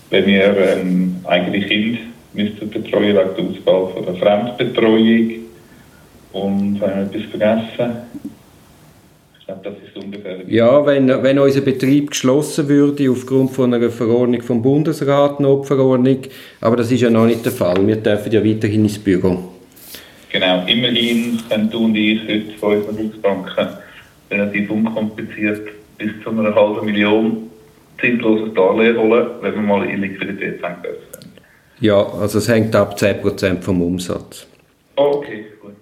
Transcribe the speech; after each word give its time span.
wenn 0.09 0.25
wir 0.25 0.57
ähm, 0.57 1.17
eigene 1.25 1.61
Kind 1.61 1.99
müssen 2.33 2.69
betreuen 2.69 3.15
wegen 3.15 3.15
der 3.15 3.45
Ausfall 3.45 3.93
von 3.93 4.05
der 4.05 4.15
Fremdbetreuung 4.15 5.31
und 6.33 6.81
haben 6.81 7.11
wir 7.11 7.19
etwas 7.21 7.29
vergessen. 7.29 7.97
Ich 9.39 9.45
glaube, 9.45 9.61
das 9.63 9.73
ist 9.87 10.03
ungefähr. 10.03 10.37
Ja, 10.47 10.83
wenn, 10.85 11.07
wenn 11.23 11.37
unser 11.37 11.61
Betrieb 11.61 12.11
geschlossen 12.11 12.67
würde 12.67 13.09
aufgrund 13.11 13.51
von 13.51 13.73
einer 13.73 13.89
Verordnung 13.89 14.41
vom 14.41 14.61
Bundesrat, 14.63 15.39
Notverordnung, 15.39 16.19
aber 16.61 16.75
das 16.75 16.91
ist 16.91 17.01
ja 17.01 17.09
noch 17.11 17.25
nicht 17.25 17.45
der 17.45 17.51
Fall. 17.51 17.85
Wir 17.85 17.97
dürfen 17.97 18.31
ja 18.31 18.43
weiterhin 18.43 18.83
ins 18.83 18.97
Büro. 18.97 19.37
Genau, 20.31 20.63
immerhin 20.65 21.39
können 21.49 21.69
du 21.69 21.85
und 21.85 21.95
ich 21.95 22.21
heute 22.21 22.51
von 22.59 22.77
unseren 22.77 22.95
Volksbanken 23.21 23.67
relativ 24.31 24.69
unkompliziert 24.69 25.78
bis 25.99 26.09
zu 26.23 26.31
einer 26.31 26.55
halben 26.55 26.85
Million 26.85 27.49
zinsloses 28.01 28.53
Darlehen 28.55 28.97
holen, 28.97 29.27
wenn 29.41 29.53
wir 29.53 29.61
mal 29.61 29.87
in 29.87 30.01
Liquiditätsengpässe 30.01 30.97
sind. 31.11 31.31
Ja, 31.79 32.01
also 32.01 32.39
es 32.39 32.47
hängt 32.47 32.75
ab 32.75 32.95
10% 32.97 33.61
vom 33.61 33.81
Umsatz. 33.81 34.47
Okay, 34.95 35.45
gut. 35.61 35.75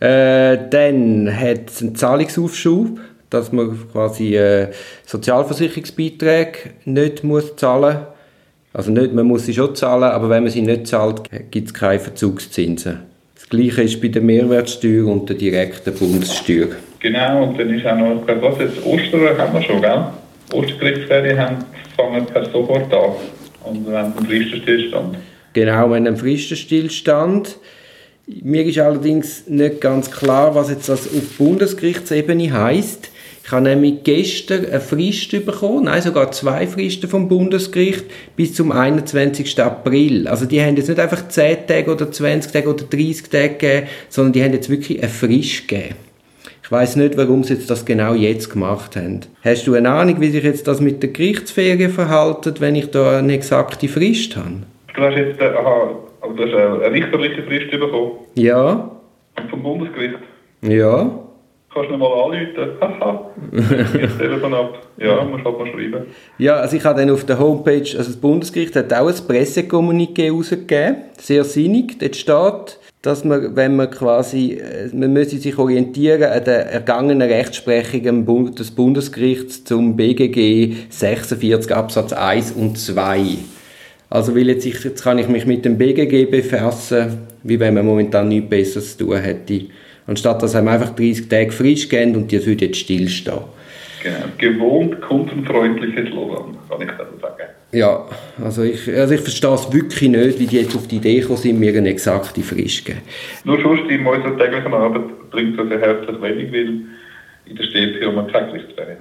Äh, 0.00 0.56
dann 0.70 1.28
hat 1.36 1.68
es 1.68 1.82
einen 1.82 1.94
Zahlungsaufschub, 1.94 2.98
dass 3.28 3.52
man 3.52 3.78
quasi 3.92 4.36
äh, 4.36 4.68
Sozialversicherungsbeiträge 5.04 6.70
nicht 6.86 7.22
muss 7.22 7.54
zahlen 7.56 7.98
muss. 7.98 8.06
Also 8.72 8.92
nicht, 8.92 9.12
man 9.12 9.26
muss 9.26 9.46
sie 9.46 9.54
schon 9.54 9.74
zahlen, 9.74 10.04
aber 10.04 10.30
wenn 10.30 10.44
man 10.44 10.52
sie 10.52 10.62
nicht 10.62 10.86
zahlt, 10.86 11.22
gibt 11.50 11.68
es 11.68 11.74
keine 11.74 11.98
Verzugszinsen. 11.98 13.00
Das 13.34 13.48
gleiche 13.48 13.82
ist 13.82 14.00
bei 14.00 14.08
der 14.08 14.22
Mehrwertsteuer 14.22 15.06
und 15.06 15.28
der 15.28 15.36
direkten 15.36 15.92
Bundessteuer. 15.94 16.68
Genau, 17.00 17.44
und 17.44 17.58
dann 17.58 17.70
ist 17.74 17.86
auch 17.86 17.96
noch, 17.96 18.22
was 18.26 18.58
jetzt, 18.58 18.84
Ostern 18.84 19.38
haben 19.38 19.54
wir 19.54 19.62
schon, 19.62 19.80
gell? 19.80 20.04
Ostergerichtsferien 20.52 21.38
haben, 21.38 21.56
fangen 21.96 22.26
per 22.26 22.44
sofort 22.44 22.92
an. 22.92 23.12
Und 23.64 23.86
wir 23.88 23.98
haben 23.98 24.16
einen 24.16 24.26
Fristenstillstand. 24.26 25.16
Genau, 25.54 25.72
wir 25.72 25.96
haben 25.96 26.06
einen 26.06 26.16
Fristenstillstand. 26.16 27.56
Mir 28.42 28.64
ist 28.64 28.78
allerdings 28.78 29.46
nicht 29.48 29.80
ganz 29.80 30.10
klar, 30.10 30.54
was 30.54 30.70
jetzt 30.70 30.88
das 30.88 31.06
auf 31.06 31.38
Bundesgerichtsebene 31.38 32.52
heißt. 32.52 33.10
Ich 33.42 33.50
habe 33.50 33.62
nämlich 33.62 34.04
gestern 34.04 34.66
eine 34.66 34.80
Frist 34.80 35.30
bekommen, 35.30 35.84
nein, 35.84 36.02
sogar 36.02 36.30
zwei 36.30 36.66
Fristen 36.66 37.08
vom 37.08 37.28
Bundesgericht 37.28 38.04
bis 38.36 38.54
zum 38.54 38.70
21. 38.70 39.60
April. 39.60 40.28
Also 40.28 40.44
die 40.44 40.62
haben 40.62 40.76
jetzt 40.76 40.88
nicht 40.88 41.00
einfach 41.00 41.26
10 41.26 41.66
Tage 41.66 41.90
oder 41.90 42.12
20 42.12 42.52
Tage 42.52 42.68
oder 42.68 42.84
30 42.84 43.28
Tage 43.28 43.48
gegeben, 43.54 43.86
sondern 44.08 44.32
die 44.34 44.44
haben 44.44 44.52
jetzt 44.52 44.70
wirklich 44.70 45.00
eine 45.00 45.08
Frist 45.08 45.66
gegeben. 45.66 46.09
Ich 46.70 46.72
weiß 46.72 46.94
nicht, 46.94 47.16
warum 47.16 47.42
sie 47.42 47.54
jetzt 47.54 47.68
das 47.68 47.84
genau 47.84 48.14
jetzt 48.14 48.48
gemacht 48.48 48.94
haben. 48.94 49.22
Hast 49.42 49.66
du 49.66 49.74
eine 49.74 49.90
Ahnung, 49.90 50.20
wie 50.20 50.28
sich 50.28 50.44
jetzt 50.44 50.68
das 50.68 50.80
mit 50.80 51.02
der 51.02 51.10
Gerichtsferien 51.10 51.90
verhalten, 51.90 52.54
wenn 52.60 52.76
ich 52.76 52.92
da 52.92 53.18
eine 53.18 53.32
exakte 53.32 53.88
Frist 53.88 54.36
habe? 54.36 54.62
Du 54.94 55.02
hast 55.02 55.16
jetzt, 55.16 55.40
äh, 55.40 55.46
aha, 55.46 55.96
aber 56.20 56.34
du 56.34 56.44
hast 56.44 56.54
eine 56.54 56.92
richterliche 56.92 57.42
Frist 57.42 57.72
bekommen. 57.72 58.12
Ja. 58.36 58.88
Vom 59.50 59.62
Bundesgericht. 59.64 60.14
Ja. 60.62 61.10
Kannst 61.74 61.90
du 61.90 61.96
mal 61.96 62.06
anrufen? 62.06 62.70
Haha. 62.80 63.30
das 63.50 64.18
Telefon 64.18 64.54
ab. 64.54 64.78
Ja, 64.96 65.24
musst 65.24 65.44
halt 65.44 65.58
mal 65.58 65.66
schreiben. 65.72 66.06
Ja, 66.38 66.54
also 66.54 66.76
ich 66.76 66.84
habe 66.84 67.00
dann 67.00 67.10
auf 67.10 67.26
der 67.26 67.40
Homepage, 67.40 67.80
also 67.80 67.96
das 67.96 68.16
Bundesgericht 68.16 68.76
hat 68.76 68.92
auch 68.92 69.08
ein 69.08 69.14
Pressekommuniqué 69.14 70.30
rausgegeben, 70.30 70.98
sehr 71.18 71.42
sinnig. 71.42 71.98
Dort 71.98 72.14
steht, 72.14 72.78
dass 73.02 73.24
man, 73.24 73.56
wenn 73.56 73.76
man 73.76 73.90
quasi, 73.90 74.60
man 74.92 75.12
müsse 75.12 75.38
sich 75.38 75.56
orientieren 75.56 76.22
an 76.22 76.44
der 76.44 76.66
ergangenen 76.66 77.22
Rechtsprechung 77.22 78.54
des 78.54 78.70
Bundesgerichts 78.72 79.64
zum 79.64 79.96
BGG 79.96 80.74
46 80.90 81.74
Absatz 81.74 82.12
1 82.12 82.52
und 82.52 82.78
2. 82.78 83.38
Also 84.10 84.34
weil 84.34 84.48
jetzt, 84.48 84.66
ich, 84.66 84.84
jetzt 84.84 85.02
kann 85.02 85.18
ich 85.18 85.28
mich 85.28 85.46
mit 85.46 85.64
dem 85.64 85.78
BGG 85.78 86.26
befassen, 86.30 87.26
wie 87.42 87.58
wenn 87.58 87.74
man 87.74 87.86
momentan 87.86 88.28
nichts 88.28 88.50
Besseres 88.50 88.98
zu 88.98 89.06
tun 89.06 89.16
hätte. 89.16 89.62
Anstatt 90.06 90.42
dass 90.42 90.54
einem 90.54 90.68
einfach 90.68 90.90
30 90.90 91.28
Tage 91.28 91.52
frisch 91.52 91.88
gehen 91.88 92.16
und 92.16 92.30
die 92.30 92.44
würde 92.44 92.66
jetzt 92.66 92.80
stillstehen. 92.80 93.38
Genau, 94.02 94.16
gewohnt 94.38 95.00
kundenfreundliches 95.00 96.08
Slogan, 96.08 96.56
kann 96.68 96.82
ich 96.82 96.88
dazu 96.88 97.18
sagen. 97.20 97.39
Ja, 97.72 98.04
also 98.42 98.64
ich, 98.64 98.88
also 98.88 99.14
ich 99.14 99.20
verstehe 99.20 99.54
es 99.54 99.72
wirklich 99.72 100.10
nicht, 100.10 100.40
wie 100.40 100.46
die 100.46 100.56
jetzt 100.56 100.74
auf 100.74 100.88
die 100.88 100.96
Idee 100.96 101.20
gekommen 101.20 101.38
sind, 101.38 101.60
mir 101.60 101.76
eine 101.76 101.90
exakte 101.90 102.40
Frist 102.42 102.84
geben. 102.84 103.00
Nur 103.44 103.60
sonst 103.60 103.88
in 103.88 104.04
unserer 104.04 104.36
täglichen 104.36 104.74
Arbeit 104.74 105.30
bringt 105.30 105.58
das 105.58 105.70
ja 105.70 105.78
herzlich 105.78 106.20
wenig, 106.20 106.52
weil 106.52 106.80
in 107.46 107.56
der 107.56 107.62
Städte 107.64 108.04
haben 108.04 108.16
wir 108.16 108.26
keine 108.26 108.52
Gerichtsferien. 108.52 108.98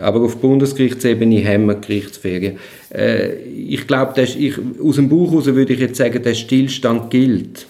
Aber 0.00 0.20
auf 0.20 0.40
Bundesgerichtsebene 0.40 1.44
haben 1.44 1.66
wir 1.66 1.76
Gerichtsferien. 1.76 2.58
Äh, 2.92 3.34
ich 3.36 3.86
glaube, 3.86 4.20
aus 4.20 4.96
dem 4.96 5.08
Buch 5.08 5.30
heraus 5.30 5.46
würde 5.46 5.72
ich 5.72 5.80
jetzt 5.80 5.96
sagen, 5.96 6.22
der 6.22 6.34
Stillstand 6.34 7.10
gilt. 7.10 7.66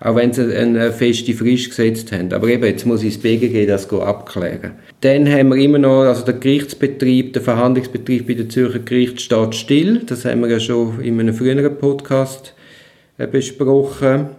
Auch 0.00 0.16
wenn 0.16 0.32
sie 0.32 0.54
eine 0.54 0.92
feste 0.92 1.32
Frist 1.32 1.70
gesetzt 1.70 2.12
haben. 2.12 2.32
Aber 2.32 2.48
eben, 2.48 2.64
jetzt 2.64 2.84
muss 2.84 3.02
ich 3.02 3.14
das 3.14 3.22
BGG 3.22 3.66
das 3.66 3.90
abklären. 3.90 4.72
Dann 5.00 5.30
haben 5.30 5.48
wir 5.48 5.56
immer 5.56 5.78
noch, 5.78 6.02
also 6.02 6.24
der 6.24 6.34
Gerichtsbetrieb, 6.34 7.32
der 7.32 7.42
Verhandlungsbetrieb 7.42 8.26
bei 8.26 8.34
der 8.34 8.48
Zürcher 8.48 8.80
Gericht 8.80 9.20
steht 9.20 9.54
still. 9.54 10.02
Das 10.04 10.24
haben 10.26 10.42
wir 10.42 10.50
ja 10.50 10.60
schon 10.60 11.00
in 11.00 11.18
einem 11.18 11.34
früheren 11.34 11.78
Podcast 11.78 12.54
äh, 13.16 13.26
besprochen. 13.26 14.30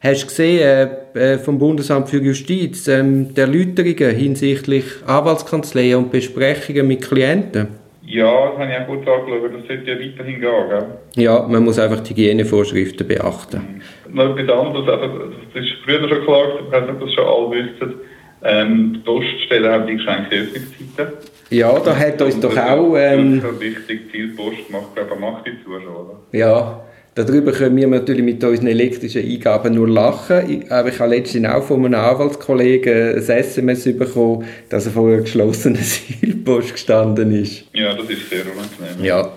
Hast 0.00 0.22
du 0.22 0.26
gesehen, 0.28 0.90
äh, 1.14 1.38
vom 1.38 1.58
Bundesamt 1.58 2.08
für 2.08 2.22
Justiz, 2.22 2.88
ähm, 2.88 3.30
Erläuterungen 3.34 4.16
hinsichtlich 4.16 4.84
Anwaltskanzleien 5.04 5.98
und 5.98 6.10
Besprechungen 6.10 6.86
mit 6.86 7.02
Klienten? 7.02 7.79
Ja, 8.10 8.50
das 8.50 8.58
habe 8.58 8.70
ich 8.72 8.76
auch 8.76 8.86
gut 8.88 9.08
angeschaut. 9.08 9.50
Das 9.54 9.66
sollte 9.68 9.90
ja 9.90 9.98
weiterhin 10.00 10.40
gehen, 10.40 10.68
gell? 10.68 10.86
Ja, 11.14 11.46
man 11.46 11.62
muss 11.62 11.78
einfach 11.78 12.00
die 12.00 12.10
Hygienevorschriften 12.10 13.06
beachten. 13.06 13.82
Mhm. 14.08 14.14
Noch 14.16 14.36
etwas 14.36 14.58
anderes, 14.58 14.88
also, 14.88 15.18
das 15.54 15.64
ist 15.64 15.70
früher 15.84 16.08
schon 16.08 16.24
klar, 16.24 16.44
ich 16.58 16.72
weiß 16.72 16.82
nicht, 16.82 16.90
ob 16.90 17.00
das 17.00 17.14
schon 17.14 17.24
alle 17.24 17.50
wissen, 17.50 17.94
ähm, 18.42 18.92
die 18.94 18.98
Poststellen 19.00 19.72
haben 19.72 19.86
eingeschränkte 19.86 20.36
Öffnungszeiten. 20.36 21.12
Ja, 21.50 21.78
da 21.78 21.96
hat 21.96 22.20
uns 22.20 22.40
doch 22.40 22.56
auch... 22.56 22.96
Ähm, 22.96 23.40
das 23.40 23.52
ist 23.52 23.60
wichtig, 23.60 24.12
die 24.12 24.26
Post 24.28 24.70
macht, 24.70 24.94
glaube 24.96 25.10
ich, 25.14 25.20
macht 25.20 25.46
die 25.46 25.62
zu 25.62 25.70
schon, 25.70 25.94
oder? 25.94 26.20
Ja, 26.32 26.80
Darüber 27.14 27.50
können 27.50 27.76
wir 27.76 27.88
natürlich 27.88 28.22
mit 28.22 28.42
unseren 28.44 28.68
elektrischen 28.68 29.28
Eingaben 29.28 29.74
nur 29.74 29.88
lachen. 29.88 30.70
Aber 30.70 30.88
ich 30.88 30.98
habe 31.00 31.16
letztens 31.16 31.48
auch 31.48 31.64
von 31.64 31.84
einem 31.84 32.00
Anwaltskollegen 32.00 33.16
ein 33.16 33.28
SMS 33.28 33.84
bekommen, 33.84 34.44
dass 34.68 34.86
er 34.86 34.92
vor 34.92 35.08
einer 35.08 35.22
geschlossenen 35.22 35.82
Seilpost 35.82 36.72
gestanden 36.72 37.32
ist. 37.32 37.64
Ja, 37.72 37.94
das 37.94 38.08
ist 38.08 38.30
sehr 38.30 38.44
unangenehm. 38.44 39.04
Ja. 39.04 39.32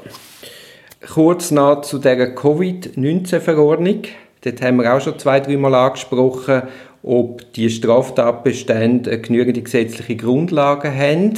kurz 1.11 1.49
noch 1.51 1.81
zu 1.81 1.97
der 1.97 2.35
Covid-19-Verordnung. 2.35 4.03
Dort 4.43 4.61
haben 4.61 4.77
wir 4.77 4.93
auch 4.93 5.01
schon 5.01 5.17
zwei, 5.17 5.39
dreimal 5.39 5.73
angesprochen, 5.73 6.63
ob 7.01 7.53
die 7.53 7.69
Straftatbestände 7.69 9.19
genügende 9.19 9.61
gesetzliche 9.61 10.15
Grundlagen 10.15 10.95
haben. 10.95 11.33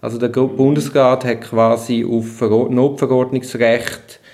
Also 0.00 0.18
der 0.18 0.28
Bundesrat 0.28 1.24
hat 1.24 1.42
quasi 1.42 2.04
auf 2.04 2.40
Notverordnungsrecht 2.40 4.20
äh, 4.20 4.25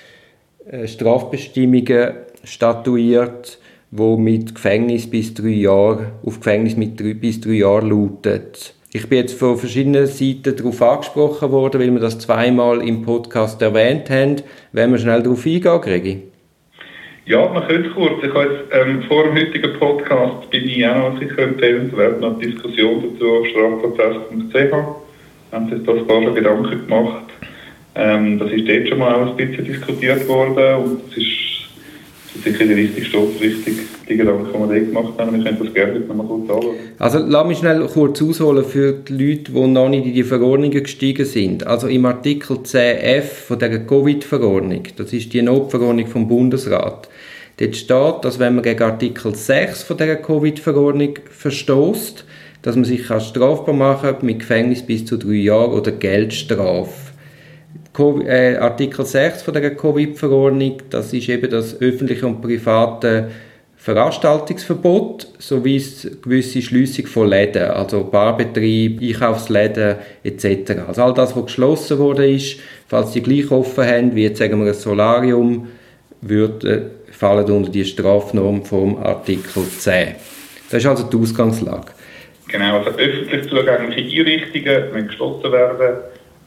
Strafbestimmungen 0.85 2.13
statuiert, 2.43 3.59
wo 3.91 4.17
mit 4.17 4.55
Gefängnis 4.55 5.09
bis 5.09 5.33
drei 5.33 5.49
Jahre 5.49 6.13
auf 6.25 6.39
Gefängnis 6.39 6.75
mit 6.75 6.99
drei, 6.99 7.13
bis 7.13 7.41
drei 7.41 7.53
Jahren 7.53 7.89
lautet. 7.89 8.73
Ich 8.91 9.07
bin 9.09 9.19
jetzt 9.19 9.37
von 9.37 9.57
verschiedenen 9.57 10.05
Seiten 10.05 10.55
darauf 10.55 10.81
angesprochen 10.81 11.51
worden, 11.51 11.81
weil 11.81 11.91
wir 11.91 11.99
das 11.99 12.19
zweimal 12.19 12.87
im 12.87 13.01
Podcast 13.01 13.61
erwähnt 13.61 14.09
haben. 14.09 14.37
Wenn 14.71 14.91
wir 14.91 14.99
schnell 14.99 15.23
darauf 15.23 15.45
eingehen, 15.45 15.81
Gregi? 15.81 16.21
Ja, 17.25 17.47
man 17.47 17.67
könnte 17.67 17.89
kurz. 17.89 18.23
Ich 18.23 18.33
habe 18.33 18.43
jetzt, 18.43 18.63
ähm, 18.71 19.03
vor 19.03 19.23
dem 19.23 19.35
heutigen 19.35 19.79
Podcast 19.79 20.49
bin 20.49 20.67
ich 20.67 20.85
auch 20.85 21.13
noch 21.13 21.19
sicher 21.19 21.39
empfehlenswert 21.39 22.19
noch 22.19 22.35
eine 22.35 22.45
Diskussion 22.45 23.03
dazu 23.03 23.31
auf 23.31 23.47
strafprozess.ch. 23.47 24.73
Haben 25.51 25.69
sich 25.69 25.85
da 25.85 25.91
ein 25.93 26.07
paar 26.07 26.31
Gedanken 26.33 26.87
gemacht. 26.87 27.25
Ähm, 27.95 28.39
das 28.39 28.51
ist 28.51 28.67
dort 28.67 28.87
schon 28.87 28.97
mal 28.97 29.13
auch 29.13 29.37
ein 29.37 29.37
bisschen 29.37 29.65
diskutiert 29.65 30.27
worden 30.27 30.83
und 30.83 31.01
es 31.11 31.17
ist 31.17 31.43
sicher 32.43 32.65
die 32.65 32.73
richtige 32.73 33.05
Stoßrichtung, 33.05 33.73
die 34.09 34.17
Gedanken, 34.17 34.47
die 34.47 34.59
wir 34.59 34.67
dort 34.67 34.87
gemacht 34.87 35.13
haben. 35.17 35.37
Wir 35.37 35.43
können 35.43 35.63
das 35.63 35.73
gerne 35.73 35.99
noch 35.99 36.15
mal 36.15 36.25
kurz 36.25 36.49
anschauen. 36.49 36.75
Also 36.97 37.19
lass 37.19 37.47
mich 37.47 37.57
schnell 37.59 37.87
kurz 37.87 38.21
ausholen 38.21 38.65
für 38.65 38.93
die 38.93 39.13
Leute, 39.13 39.51
die 39.51 39.67
noch 39.67 39.89
nicht 39.89 40.05
in 40.07 40.13
die 40.13 40.23
Verordnungen 40.23 40.83
gestiegen 40.83 41.25
sind. 41.25 41.67
Also 41.67 41.87
im 41.87 42.05
Artikel 42.05 42.57
10f 42.57 43.21
von 43.21 43.59
der 43.59 43.85
Covid-Verordnung, 43.85 44.83
das 44.97 45.13
ist 45.13 45.31
die 45.33 45.41
Notverordnung 45.41 46.07
vom 46.07 46.27
Bundesrat, 46.27 47.07
dort 47.57 47.75
steht, 47.75 48.15
dass 48.23 48.39
wenn 48.39 48.55
man 48.55 48.63
gegen 48.63 48.81
Artikel 48.81 49.35
6 49.35 49.83
von 49.83 49.97
der 49.97 50.15
Covid-Verordnung 50.15 51.19
verstoßt, 51.29 52.25
dass 52.63 52.75
man 52.75 52.85
sich 52.85 53.05
strafbar 53.05 53.75
machen 53.75 54.13
kann 54.13 54.25
mit 54.25 54.39
Gefängnis 54.39 54.81
bis 54.81 55.05
zu 55.05 55.17
drei 55.17 55.33
Jahren 55.33 55.73
oder 55.73 55.91
Geldstrafe. 55.91 57.02
Äh, 57.95 58.55
Artikel 58.57 59.05
6 59.05 59.43
von 59.43 59.53
der 59.53 59.75
Covid-Verordnung, 59.75 60.81
das 60.89 61.13
ist 61.13 61.29
eben 61.29 61.49
das 61.49 61.79
öffentliche 61.79 62.25
und 62.25 62.41
private 62.41 63.29
Veranstaltungsverbot 63.77 65.27
sowie 65.37 65.83
gewisse 66.23 66.61
Schließung 66.61 67.05
von 67.05 67.27
Läden, 67.27 67.69
also 67.69 68.05
Barbetrieb, 68.05 68.99
Einkaufsläden 69.01 69.97
etc. 70.23 70.71
Also 70.87 71.03
all 71.03 71.13
das, 71.13 71.35
was 71.35 71.45
geschlossen 71.45 71.99
wurde 71.99 72.31
ist, 72.31 72.59
falls 72.87 73.11
die 73.11 73.21
gleich 73.21 73.51
offen 73.51 73.85
haben, 73.85 74.15
wie 74.15 74.23
jetzt 74.23 74.39
sagen 74.39 74.59
wir 74.63 74.71
ein 74.71 74.73
Solarium, 74.73 75.67
wird, 76.21 76.63
äh, 76.63 76.81
fallen 77.11 77.51
unter 77.51 77.69
die 77.69 77.85
Strafnorm 77.85 78.65
vom 78.65 78.97
Artikel 78.97 79.67
10. 79.67 80.15
Das 80.71 80.81
ist 80.81 80.89
also 80.89 81.03
die 81.03 81.17
Ausgangslage. 81.17 81.91
Genau, 82.47 82.77
also 82.79 82.89
öffentlich 82.97 83.49
zugängliche 83.49 84.21
Einrichtungen 84.21 84.93
müssen 84.93 85.07
geschlossen 85.09 85.51
werden 85.51 85.97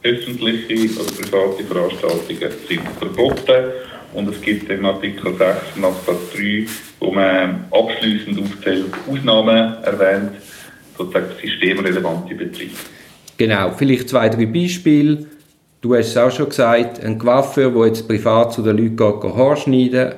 öffentliche 0.07 0.99
oder 0.99 1.11
private 1.11 1.63
Veranstaltungen 1.63 2.51
sind 2.67 2.81
verboten. 2.99 3.71
Und 4.13 4.29
es 4.29 4.41
gibt 4.41 4.69
im 4.69 4.85
Artikel 4.85 5.33
6 5.37 5.83
Absatz 5.83 6.33
3, 6.33 6.65
wo 6.99 7.11
man 7.11 7.65
abschließend 7.71 8.39
aufzählt, 8.39 8.85
Ausnahmen 9.09 9.83
erwähnt, 9.83 10.31
sozusagen 10.97 11.27
systemrelevante 11.41 12.33
Betriebe. 12.33 12.73
Genau, 13.37 13.71
vielleicht 13.71 14.09
zwei, 14.09 14.29
drei 14.29 14.45
Beispiele. 14.45 15.27
Du 15.81 15.93
hast 15.95 16.07
es 16.07 16.17
auch 16.17 16.31
schon 16.31 16.49
gesagt, 16.49 17.03
ein 17.03 17.19
Coiffeur, 17.19 17.69
der 17.69 17.87
jetzt 17.87 18.07
privat 18.07 18.53
zu 18.53 18.63
den 18.63 18.77
Leuten 18.77 18.97
geht, 18.97 19.35
Haar 19.35 19.55
schneiden, 19.55 20.13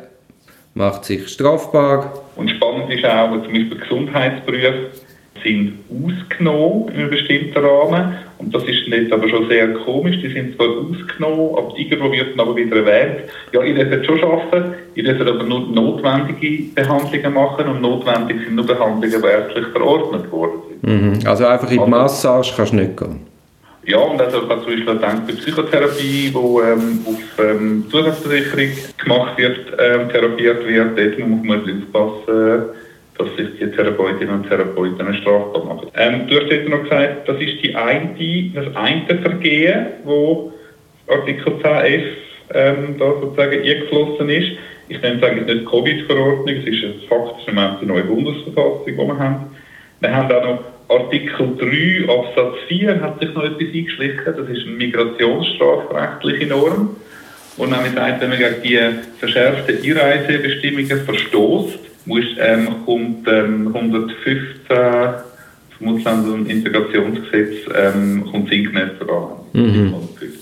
macht 0.73 1.03
sich 1.03 1.27
strafbar. 1.27 2.23
Und 2.37 2.49
spannend 2.49 2.89
ist 2.91 3.03
auch, 3.03 3.31
zum 3.31 3.51
Beispiel 3.51 3.77
Gesundheitsberufe 3.77 4.91
sind 5.43 5.79
ausgenommen 5.89 6.89
in 6.89 6.95
einem 6.95 7.09
bestimmten 7.09 7.57
Rahmen. 7.57 8.17
Und 8.37 8.55
das 8.55 8.63
ist 8.63 8.87
nicht 8.87 9.11
aber 9.11 9.27
schon 9.27 9.47
sehr 9.49 9.73
komisch. 9.73 10.17
Die 10.21 10.29
sind 10.29 10.55
zwar 10.55 10.67
ausgenommen, 10.67 11.55
aber 11.57 11.73
irgendwo 11.77 12.11
wird 12.11 12.31
dann 12.31 12.39
aber 12.39 12.55
wieder 12.55 12.77
erwähnt, 12.77 13.29
ja, 13.51 13.63
ihr 13.63 13.73
dürft 13.73 14.05
schon 14.05 14.23
arbeiten, 14.23 14.73
ihr 14.95 15.03
dürft 15.03 15.21
aber 15.21 15.43
nur 15.43 15.67
notwendige 15.67 16.63
Behandlungen 16.73 17.33
machen 17.33 17.67
und 17.67 17.81
notwendig 17.81 18.37
sind 18.45 18.55
nur 18.55 18.65
Behandlungen, 18.65 19.21
die 19.21 19.27
ärztlich 19.27 19.67
verordnet 19.67 20.31
worden 20.31 20.59
sind. 20.81 21.21
Mhm. 21.21 21.27
Also 21.27 21.45
einfach 21.45 21.69
in 21.71 21.83
die 21.83 21.89
Massage 21.89 22.53
kannst 22.55 22.71
du 22.71 22.77
nicht 22.77 22.97
gehen? 22.97 23.29
Ja, 23.89 23.97
und 23.97 24.21
also 24.21 24.41
zum 24.41 24.49
Beispiel 24.49 24.85
denken, 24.85 25.23
bei 25.25 25.33
Psychotherapie, 25.33 26.29
die 26.29 26.35
ähm, 26.35 26.99
auf 27.07 27.43
ähm, 27.43 27.85
Zusatzversicherung 27.89 28.69
gemacht 28.97 29.37
wird, 29.37 29.59
ähm, 29.79 30.09
therapiert 30.09 30.67
wird, 30.67 30.97
dort 30.97 31.27
muss 31.27 31.43
man 31.43 31.61
aufpassen, 31.61 32.65
dass 33.19 33.35
sich 33.35 33.59
die 33.59 33.69
Therapeutinnen 33.71 34.33
und 34.33 34.47
Therapeuten 34.47 35.13
strafbar 35.15 35.65
machen. 35.65 35.89
Ähm, 35.95 36.27
du 36.27 36.39
hast 36.39 36.49
jetzt 36.49 36.69
noch 36.69 36.83
gesagt, 36.83 37.27
das 37.27 37.39
ist 37.39 37.61
die 37.61 37.75
eine, 37.75 38.15
das 38.55 38.75
eine 38.75 39.21
Vergehen, 39.21 39.87
wo 40.05 40.53
Artikel 41.07 41.53
10f 41.61 42.03
ähm, 42.53 42.95
da 42.97 43.13
sozusagen 43.21 43.61
eingeflossen 43.61 44.29
ist. 44.29 44.51
Ich 44.87 45.01
nenne 45.01 45.17
es 45.17 45.23
eigentlich 45.23 45.53
nicht 45.53 45.69
Covid-Verordnung, 45.69 46.55
es 46.55 46.65
ist 46.65 46.83
ein 46.83 46.93
faktisch 47.09 47.53
die 47.81 47.85
neue 47.85 48.03
Bundesverfassung, 48.03 48.85
die 48.87 48.97
wir 48.97 49.19
haben. 49.19 49.45
Wir 49.99 50.15
haben 50.15 50.31
auch 50.31 50.45
noch 50.45 50.63
Artikel 50.87 51.57
3 51.57 52.11
Absatz 52.11 52.55
4 52.69 53.01
hat 53.01 53.19
sich 53.19 53.33
noch 53.33 53.43
etwas 53.43 53.67
eingeschlichen, 53.73 54.23
das 54.25 54.49
ist 54.49 54.65
eine 54.65 54.75
migrationsstrafrechtliche 54.77 56.47
Norm. 56.47 56.95
Und 57.57 57.71
nämlich 57.71 57.91
sagt, 57.91 58.21
wenn 58.21 58.29
man 58.29 58.39
gegen 58.39 58.61
die 58.63 59.19
verschärften 59.19 59.77
Einreisebestimmungen 59.83 61.05
verstoßt, 61.05 61.88
muss, 62.09 62.25
ähm, 62.39 62.67
kommt 62.85 63.27
ähm, 63.27 63.67
115 63.73 64.49
vom 65.77 65.95
Ausländer- 65.95 66.33
und 66.33 66.49
Integrationsgesetz 66.49 67.67
ähm, 67.73 68.25
kommt 68.29 68.49
sinngemäß 68.49 68.89
voran. 68.97 69.39
Mhm. 69.53 69.93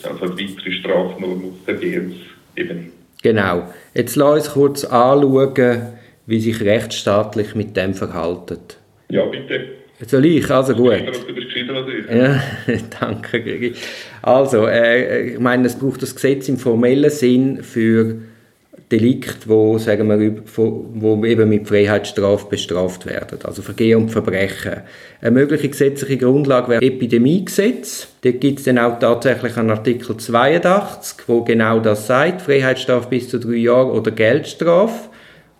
Also 0.04 0.34
weitere 0.34 0.72
Strafnorm 0.72 1.46
auf 1.46 1.66
der 1.68 1.75
Vergehensebene. 1.75 2.92
Genau. 3.22 3.72
Jetzt 3.94 4.16
lass 4.16 4.48
uns 4.48 4.54
kurz 4.54 4.84
anschauen, 4.86 5.81
wie 6.25 6.40
sich 6.40 6.62
rechtsstaatlich 6.62 7.56
mit 7.56 7.75
dem 7.75 7.94
verhalten. 7.94 8.60
Ja, 9.10 9.25
bitte. 9.25 9.66
Soll 10.06 10.25
ich? 10.25 10.50
Also 10.50 10.75
gut. 10.75 10.94
Ja, 12.12 12.44
danke, 13.00 13.42
Gigi. 13.42 13.74
Also, 14.22 14.68
äh, 14.68 15.31
ich 15.31 15.40
meine, 15.40 15.66
es 15.66 15.78
braucht 15.78 16.02
das 16.04 16.14
Gesetz 16.16 16.48
im 16.50 16.58
formellen 16.58 17.10
Sinn 17.10 17.64
für 17.64 18.19
Delikt, 18.92 19.50
wo, 19.50 19.78
sagen 19.78 20.07
wir, 20.07 20.44
wo 20.56 21.26
eben 21.26 21.50
mit 21.50 21.68
Freiheitsstrafe 21.68 22.48
bestraft 22.50 23.06
werden, 23.06 23.40
also 23.44 23.62
Vergehen 23.62 24.04
und 24.04 24.10
Verbrechen. 24.10 24.81
Eine 25.19 25.31
mögliche 25.31 25.68
gesetzliche 25.68 26.18
Grundlage 26.18 26.69
wäre 26.69 26.81
Epidemiegesetz. 26.81 28.07
Dort 28.22 28.40
gibt 28.40 28.60
es 28.60 28.66
dann 28.66 28.78
auch 28.78 28.98
tatsächlich 28.98 29.57
einen 29.57 29.72
Artikel 29.72 30.16
82, 30.16 31.28
wo 31.28 31.44
genau 31.44 31.80
das 31.80 32.07
sagt, 32.07 32.42
Freiheitsstrafe 32.42 33.10
bis 33.10 33.28
zu 33.28 33.40
drei 33.40 33.56
Jahren 33.56 33.92
oder 33.92 34.12
Geldstrafe. 34.12 35.10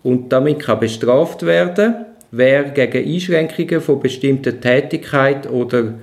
Und 0.02 0.32
damit 0.32 0.60
kann 0.60 0.80
bestraft 0.80 1.44
werden, 1.44 2.06
wer 2.30 2.64
gegen 2.64 3.06
Einschränkungen 3.06 3.82
von 3.82 4.00
bestimmten 4.00 4.60
Tätigkeit 4.60 5.50
oder 5.50 5.94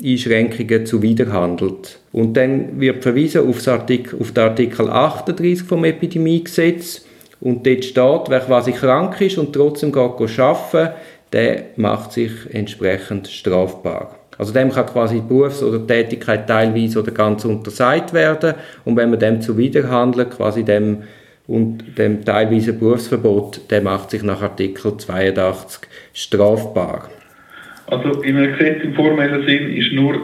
Berufsausübungseinschränkungen 0.00 0.86
zuwiderhandelt. 0.86 1.98
Und 2.12 2.36
dann 2.36 2.80
wird 2.80 3.02
verwiesen 3.02 3.48
auf, 3.48 3.66
Artikel, 3.68 4.20
auf 4.20 4.32
den 4.32 4.44
Artikel 4.44 4.88
38 4.88 5.62
vom 5.62 5.84
Epidemiegesetz 5.84 7.04
und 7.40 7.66
dort 7.66 7.84
steht, 7.84 8.22
wer 8.28 8.40
quasi 8.40 8.72
krank 8.72 9.20
ist 9.20 9.38
und 9.38 9.52
trotzdem 9.52 9.92
geht 9.92 10.38
arbeiten, 10.38 10.94
der 11.32 11.64
macht 11.76 12.12
sich 12.12 12.32
entsprechend 12.50 13.28
strafbar. 13.28 14.16
Also 14.36 14.52
dem 14.52 14.70
kann 14.70 14.86
quasi 14.86 15.16
die 15.16 15.28
Berufs- 15.28 15.62
oder 15.62 15.86
Tätigkeit 15.86 16.46
teilweise 16.46 17.00
oder 17.00 17.12
ganz 17.12 17.44
untersagt 17.44 18.12
werden 18.12 18.54
und 18.84 18.96
wenn 18.96 19.10
man 19.10 19.18
dem 19.18 19.40
zuwiderhandelt, 19.40 20.30
quasi 20.30 20.64
dem 20.64 21.02
und 21.46 21.98
dem 21.98 22.24
teilweise 22.24 22.72
Berufsverbot, 22.72 23.62
der 23.70 23.82
macht 23.82 24.10
sich 24.10 24.22
nach 24.22 24.40
Artikel 24.40 24.96
82 24.96 25.88
strafbar. 26.12 27.10
Also 27.90 28.22
im 28.22 28.36
Gesetz 28.36 28.84
im 28.84 28.94
formellen 28.94 29.46
Sinn 29.46 29.76
ist 29.76 29.92
nur 29.92 30.14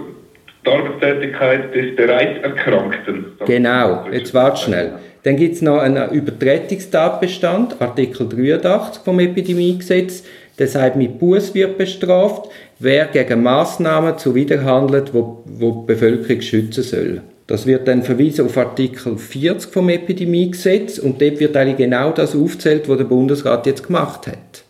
die 0.65 0.71
Arbeitstätigkeit 0.71 1.75
des 1.75 1.97
bereits 1.97 2.43
Erkrankten. 2.43 3.27
Genau, 3.45 4.07
jetzt 4.11 4.33
warte 4.35 4.63
schnell. 4.63 4.93
Dann 5.25 5.37
gibt 5.37 5.57
es 5.57 5.63
noch 5.63 5.79
einen 5.79 6.11
Übertretungstatbestand, 6.11 7.81
Artikel 7.81 8.29
83 8.29 9.03
vom 9.03 9.19
Epidemiegesetz. 9.19 10.23
Der 10.59 10.69
sagt, 10.69 10.97
mit 10.97 11.19
Buß 11.19 11.55
wird 11.55 11.77
bestraft, 11.77 12.49
wer 12.79 13.07
gegen 13.07 13.43
Massnahmen 13.43 14.17
zuwiderhandelt, 14.17 15.13
wo, 15.13 15.43
wo 15.45 15.83
die 15.83 15.93
Bevölkerung 15.93 16.41
schützen 16.41 16.85
soll. 16.85 17.23
Das 17.49 17.67
wird 17.67 17.87
dann 17.89 18.03
verwiesen 18.03 18.47
auf 18.47 18.57
Artikel 18.57 19.19
40 19.19 19.71
vom 19.71 19.89
Epidemiegesetz 19.89 20.99
und 20.99 21.21
dort 21.21 21.41
wird 21.41 21.57
eigentlich 21.57 21.77
genau 21.77 22.13
das 22.13 22.35
aufzählt, 22.35 22.89
was 22.89 22.97
der 22.97 23.05
Bundesrat 23.05 23.67
jetzt 23.67 23.87
gemacht 23.87 24.27
hat. 24.29 24.65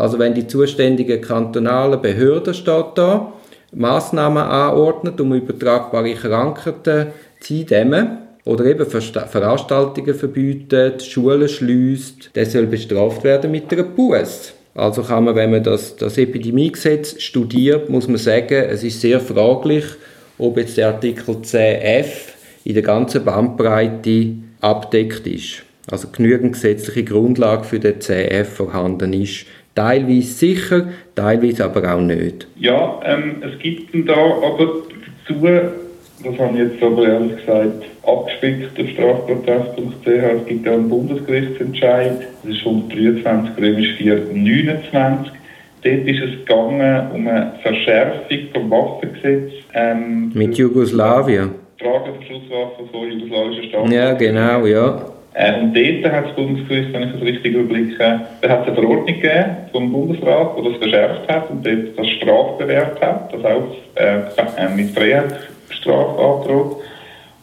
Also 0.00 0.18
wenn 0.18 0.32
die 0.32 0.46
zuständige 0.46 1.20
kantonale 1.20 1.98
Behörde 1.98 2.54
steht 2.54 2.92
da, 2.94 3.32
Maßnahmen 3.72 4.42
anordnet, 4.42 5.20
um 5.20 5.34
übertragbare 5.34 6.14
Krankheiten 6.14 7.08
zu 7.40 7.54
eindämmen, 7.54 8.18
oder 8.46 8.64
eben 8.64 8.86
Veranstaltungen 8.86 10.14
verbietet, 10.14 11.02
Schulen 11.02 11.46
schließt, 11.48 12.30
der 12.34 12.46
soll 12.46 12.66
bestraft 12.66 13.22
werden 13.22 13.50
mit 13.50 13.70
einer 13.70 13.82
Buße. 13.82 14.52
Also 14.74 15.02
kann 15.02 15.24
man, 15.24 15.36
wenn 15.36 15.50
man 15.50 15.62
das, 15.62 15.96
das 15.96 16.16
Epidemiegesetz 16.16 17.20
studiert, 17.20 17.90
muss 17.90 18.08
man 18.08 18.16
sagen, 18.16 18.64
es 18.70 18.82
ist 18.82 19.02
sehr 19.02 19.20
fraglich, 19.20 19.84
ob 20.38 20.56
jetzt 20.56 20.78
der 20.78 20.88
Artikel 20.88 21.34
10f 21.34 22.06
in 22.64 22.74
der 22.74 22.82
ganzen 22.82 23.22
Bandbreite 23.22 24.32
abdeckt 24.62 25.26
ist. 25.26 25.62
Also 25.90 26.08
genügend 26.08 26.54
gesetzliche 26.54 27.04
Grundlage 27.04 27.64
für 27.64 27.78
den 27.78 27.98
10f 27.98 28.44
vorhanden 28.44 29.12
ist. 29.12 29.44
Teilweise 29.74 30.22
sicher, 30.22 30.88
teilweise 31.14 31.64
aber 31.64 31.94
auch 31.94 32.00
nicht. 32.00 32.46
Ja, 32.56 33.00
ähm, 33.04 33.42
es 33.42 33.58
gibt 33.60 34.08
da 34.08 34.14
aber 34.14 34.82
dazu 35.26 35.40
das 36.22 36.38
habe 36.38 36.52
ich 36.52 36.70
jetzt 36.70 36.82
aber 36.82 37.08
ehrlich 37.08 37.36
gesagt 37.36 37.82
abgespickt 38.06 38.78
auf 38.78 38.88
strafprotest.ch. 38.88 40.06
Es 40.06 40.46
gibt 40.46 40.66
ja 40.66 40.72
einen 40.72 40.88
Bundesgerichtsentscheid, 40.88 42.20
das 42.42 42.52
ist 42.52 42.66
123 42.66 43.56
römisch 43.56 43.94
4 43.96 44.26
29. 44.34 45.32
Dort 45.82 46.06
ist 46.06 46.22
es 46.22 46.44
gegangen 46.44 47.10
um 47.14 47.26
eine 47.26 47.54
Verschärfung 47.62 48.38
vom 48.52 48.70
Waffengesetz. 48.70 49.52
Ähm, 49.72 50.30
Mit 50.34 50.58
Jugoslawien? 50.58 51.52
Trageverschlusswaffen 51.78 52.88
von 52.92 53.10
jugoslawischen 53.10 53.64
Staaten. 53.70 53.92
Ja, 53.92 54.12
genau, 54.12 54.66
ja. 54.66 55.02
Äh, 55.34 55.60
und 55.60 55.76
dort 55.76 56.12
hat 56.12 56.26
das 56.26 56.36
Bundesgericht, 56.36 56.92
wenn 56.92 57.02
ich 57.04 57.12
das 57.12 57.22
richtig 57.22 57.54
überblicke, 57.54 58.20
da 58.40 58.48
hat 58.48 58.62
es 58.62 58.66
eine 58.66 58.74
Verordnung 58.74 59.06
gegeben 59.06 59.56
vom 59.72 59.92
Bundesrat, 59.92 60.56
die 60.58 60.68
das 60.68 60.78
verschärft 60.78 61.28
hat 61.28 61.50
und 61.50 61.64
dort 61.64 61.98
das 61.98 62.06
strafbewehrt 62.08 63.00
hat, 63.00 63.32
das 63.32 63.44
auch 63.44 63.76
äh, 63.94 64.76
mit 64.76 64.90
Freiheit 64.90 65.34
Strafe 65.70 66.18
androht. 66.20 66.76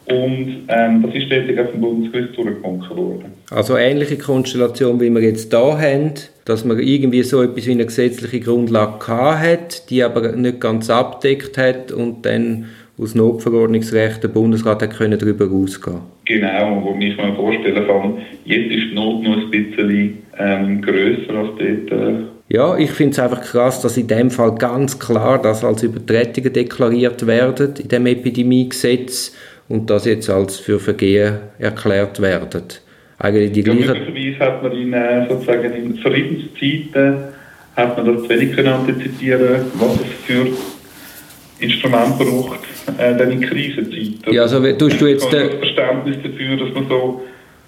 Und 0.10 0.64
ähm, 0.70 1.04
das 1.04 1.16
ist 1.16 1.30
dort 1.30 1.60
auf 1.60 1.72
dem 1.72 1.82
Bundesgericht 1.82 2.38
durchgewunken 2.38 2.98
worden. 2.98 3.34
Also 3.52 3.78
ähnliche 3.78 4.18
Konstellation, 4.18 5.02
wie 5.02 5.10
wir 5.10 5.22
jetzt 5.22 5.52
hier 5.52 5.78
haben, 5.80 6.14
dass 6.46 6.64
man 6.64 6.80
irgendwie 6.80 7.24
so 7.24 7.42
etwas 7.42 7.68
wie 7.68 7.72
eine 7.72 7.86
gesetzliche 7.86 8.40
Grundlage 8.40 9.08
hat, 9.08 9.90
die 9.90 10.04
aber 10.04 10.32
nicht 10.32 10.62
ganz 10.62 10.90
abdeckt 10.90 11.58
hat 11.58 11.92
und 11.92 12.26
dann 12.26 12.68
aus 12.98 13.16
Notverordnungsrecht 13.16 14.24
der 14.24 14.30
Bundesrat 14.30 14.82
hat 14.82 14.98
können 14.98 15.20
darüber 15.20 15.48
rausgehen 15.48 16.00
Genau, 16.28 16.82
wo 16.84 16.92
ich 17.00 17.16
mir 17.18 17.36
vorstellen 17.36 17.88
kann, 17.88 18.18
jetzt 18.44 18.72
ist 18.72 18.90
die 18.92 18.96
Not 18.96 19.24
noch 19.24 19.38
ein 19.38 19.50
bisschen 19.50 20.18
ähm, 20.38 20.82
grösser 20.82 21.34
als 21.34 21.50
dort. 21.58 21.92
Äh, 21.92 22.24
ja, 22.50 22.78
ich 22.78 22.92
finde 22.92 23.12
es 23.12 23.20
einfach 23.20 23.42
krass, 23.42 23.82
dass 23.82 23.98
in 23.98 24.08
dem 24.08 24.30
Fall 24.30 24.56
ganz 24.56 25.00
klar 25.00 25.42
das 25.42 25.64
als 25.64 25.84
Übertretungen 25.84 26.52
deklariert 26.52 27.26
werden 27.28 27.74
in 27.82 27.88
dem 27.88 28.06
Epidemiegesetz 28.06 29.36
und 29.70 29.90
das 29.90 30.06
jetzt 30.06 30.30
als 30.30 30.58
für 30.58 30.80
Vergehen 30.80 31.38
erklärt 31.60 32.22
werden. 32.22 32.64
Eigentlich 33.20 33.52
die 33.54 33.62
ja, 33.62 33.74
möglicherweise 33.74 34.40
hat 34.40 34.64
man 34.64 34.72
in, 34.74 34.94
äh, 34.94 35.28
sozusagen 35.28 35.74
in 35.74 35.98
Friedenszeiten 35.98 37.18
hat 37.76 37.96
man 37.96 38.14
das 38.14 38.24
zu 38.24 38.30
wenig 38.30 38.68
antizipieren, 38.68 39.62
was 39.76 39.94
es 39.96 40.26
für 40.26 40.48
Instrumente 41.60 42.24
braucht, 42.24 42.60
äh, 42.98 43.18
dann 43.18 43.32
in 43.32 43.42
Krisenzeiten. 43.42 44.34
Ja, 44.34 44.44
also 44.44 44.62
tust 44.74 45.02
du 45.02 45.08
jetzt... 45.08 45.32
Das 45.32 45.50
Verständnis 45.56 46.18
dafür, 46.24 46.58
dass 46.58 46.74
man 46.74 46.88
so, 46.90 47.22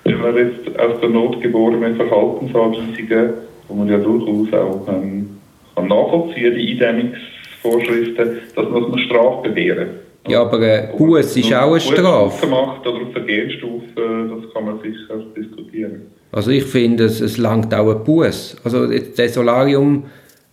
wenn 0.03 0.21
man 0.21 0.35
jetzt 0.35 0.79
aus 0.79 0.99
der 1.01 1.09
Not 1.09 1.41
geborenen 1.41 1.95
Verhaltensanweisungen 1.95 3.33
wo 3.67 3.75
man 3.75 3.87
ja 3.87 3.97
durchaus 3.97 4.51
auch 4.53 4.87
ähm, 4.87 5.29
kann 5.75 5.87
nachvollziehen 5.87 6.55
die 6.55 6.71
Eindämmungsvorschriften, 6.71 8.37
dass 8.55 8.69
man 8.69 8.85
eine 8.85 9.01
Strafe 9.03 9.49
bewähren 9.49 9.89
Ja, 10.27 10.41
aber 10.41 10.61
äh, 10.61 10.87
Buß 10.97 11.37
ist 11.37 11.53
auch 11.53 11.71
eine 11.71 11.79
Strafe. 11.79 12.47
macht 12.47 12.85
oder 12.85 13.01
auf 13.01 13.11
Vergehensstufe, 13.13 13.93
das 13.95 14.53
kann 14.53 14.65
man 14.65 14.79
sicher 14.81 15.23
diskutieren. 15.35 16.01
Also 16.31 16.51
ich 16.51 16.63
finde, 16.65 17.05
es, 17.05 17.21
es 17.21 17.37
langt 17.37 17.73
auch 17.73 17.89
ein 17.89 18.03
Buß. 18.03 18.57
Also 18.63 18.87
der 18.87 19.29
Solarium 19.29 20.05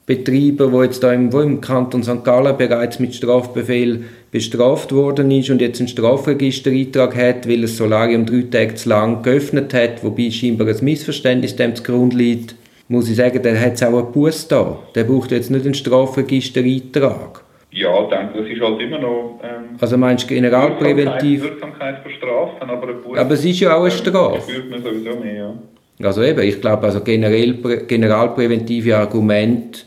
Betreiber, 0.07 0.71
wo 0.71 0.85
jetzt 0.85 1.03
da 1.03 1.13
im, 1.13 1.33
wo 1.33 1.41
im 1.41 1.61
Kanton 1.61 2.05
St. 2.05 2.25
Gallen 2.25 2.57
bereits 2.57 3.01
mit 3.01 3.15
Strafbefehl 3.15 4.05
bestraft 4.31 4.93
worden 4.93 5.31
ist 5.33 5.51
und 5.51 5.61
jetzt 5.61 5.81
einen 5.81 5.89
Strafregistereintrag 5.89 7.17
hat, 7.17 7.49
weil 7.49 7.63
das 7.63 7.77
Solarium 7.77 8.25
drei 8.25 8.43
Tage 8.43 8.77
zu 8.77 8.89
lang 8.89 9.23
geöffnet 9.23 9.75
hat, 9.75 10.05
wobei 10.05 10.31
scheinbar 10.31 10.69
ein 10.69 10.77
Missverständnis 10.81 11.57
dem 11.57 11.75
zugrunde 11.75 12.17
liegt 12.17 12.55
muss 12.89 13.11
ich 13.11 13.17
sagen, 13.17 13.43
der 13.43 13.61
hat 13.61 13.75
es 13.75 13.83
auch 13.83 13.99
einen 13.99 14.13
Bus 14.13 14.47
da. 14.47 14.79
Der 14.95 15.05
braucht 15.05 15.33
jetzt 15.33 15.51
nicht 15.51 15.65
einen 15.65 15.75
Strafregistereintrag. 15.75 17.43
Ja, 17.73 18.03
ich 18.03 18.09
denke, 18.09 18.39
das 18.39 18.49
ist 18.49 18.61
halt 18.61 18.81
immer 18.81 18.99
noch... 18.99 19.41
Ähm, 19.43 19.77
also 19.81 19.99
meinst 19.99 20.31
du 20.31 20.35
generalpräventiv... 20.35 21.43
Wirksamkeit 21.43 22.03
von 22.03 22.13
Strafen, 22.13 22.71
aber 22.71 22.89
ein 22.89 23.03
Bus... 23.03 23.19
Aber 23.19 23.35
es 23.35 23.45
ist 23.45 23.61
ja 23.61 23.77
auch 23.77 23.83
eine 23.83 23.91
Strafe. 23.91 24.41
Spürt 24.51 24.71
man 24.71 24.83
sowieso 24.83 25.19
mehr, 25.19 25.35
ja. 25.35 25.55
Also 26.03 26.23
eben, 26.23 26.41
ich 26.43 26.61
glaube, 26.61 26.87
also 26.87 27.01
generell, 27.01 27.55
generalpräventive 27.87 28.97
Argumente 28.97 29.81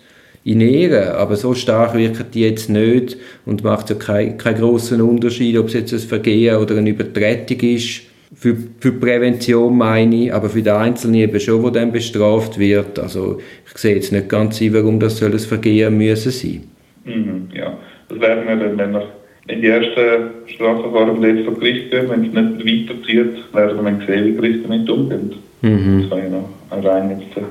in 0.44 0.62
Ehre, 0.62 1.16
aber 1.16 1.36
so 1.36 1.54
stark 1.54 1.96
wirken 1.96 2.26
die 2.34 2.42
jetzt 2.42 2.70
nicht 2.70 3.18
und 3.46 3.64
macht 3.64 3.90
ja 3.90 3.96
keinen 3.96 4.38
kein 4.38 4.56
grossen 4.56 5.02
Unterschied, 5.02 5.58
ob 5.58 5.68
es 5.68 5.74
jetzt 5.74 5.94
ein 5.94 6.00
Vergehen 6.00 6.58
oder 6.58 6.78
eine 6.78 6.90
Übertretung 6.90 7.60
ist 7.60 8.04
für, 8.36 8.56
für 8.80 8.92
Prävention 8.92 9.78
meine 9.78 10.16
ich, 10.16 10.34
aber 10.34 10.50
für 10.50 10.62
den 10.62 10.74
Einzelnen 10.74 11.16
eben 11.16 11.40
schon, 11.40 11.62
der 11.64 11.72
dann 11.72 11.92
bestraft 11.92 12.60
wird. 12.60 13.00
Also 13.00 13.40
ich 13.66 13.78
sehe 13.78 13.96
jetzt 13.96 14.12
nicht 14.12 14.30
ganz 14.30 14.62
ein, 14.62 14.74
warum 14.74 15.00
das 15.00 15.18
soll 15.18 15.32
ein 15.32 15.40
Vergehen 15.40 15.98
müssen 15.98 16.32
sein. 16.32 16.64
Mhm, 17.06 17.50
ja, 17.54 17.78
das 18.08 18.20
werden 18.20 18.48
wir 18.48 18.56
dann, 18.56 18.78
wenn 18.78 18.94
wir 18.94 19.08
in 19.48 19.62
die 19.62 19.68
ersten 19.68 20.48
Strafverfahren 20.48 21.24
jetzt 21.24 21.46
vor 21.46 21.56
Gericht 21.56 21.90
gehen, 21.90 22.08
wenn 22.10 22.24
es 22.24 22.64
nicht 22.64 22.90
weiterzieht, 22.90 23.54
werden 23.54 23.78
wir 23.78 23.84
dann 23.84 24.04
sehen, 24.06 24.26
wie 24.26 24.36
Gerichte 24.36 24.68
damit 24.68 24.90
umgehen. 24.90 25.34
Mhm. 25.62 26.02
Das 26.02 26.10
kann 26.10 26.32
ja 26.32 26.40
noch 26.40 26.86
rein 26.86 27.10
jetzt 27.10 27.36
äh, 27.36 27.42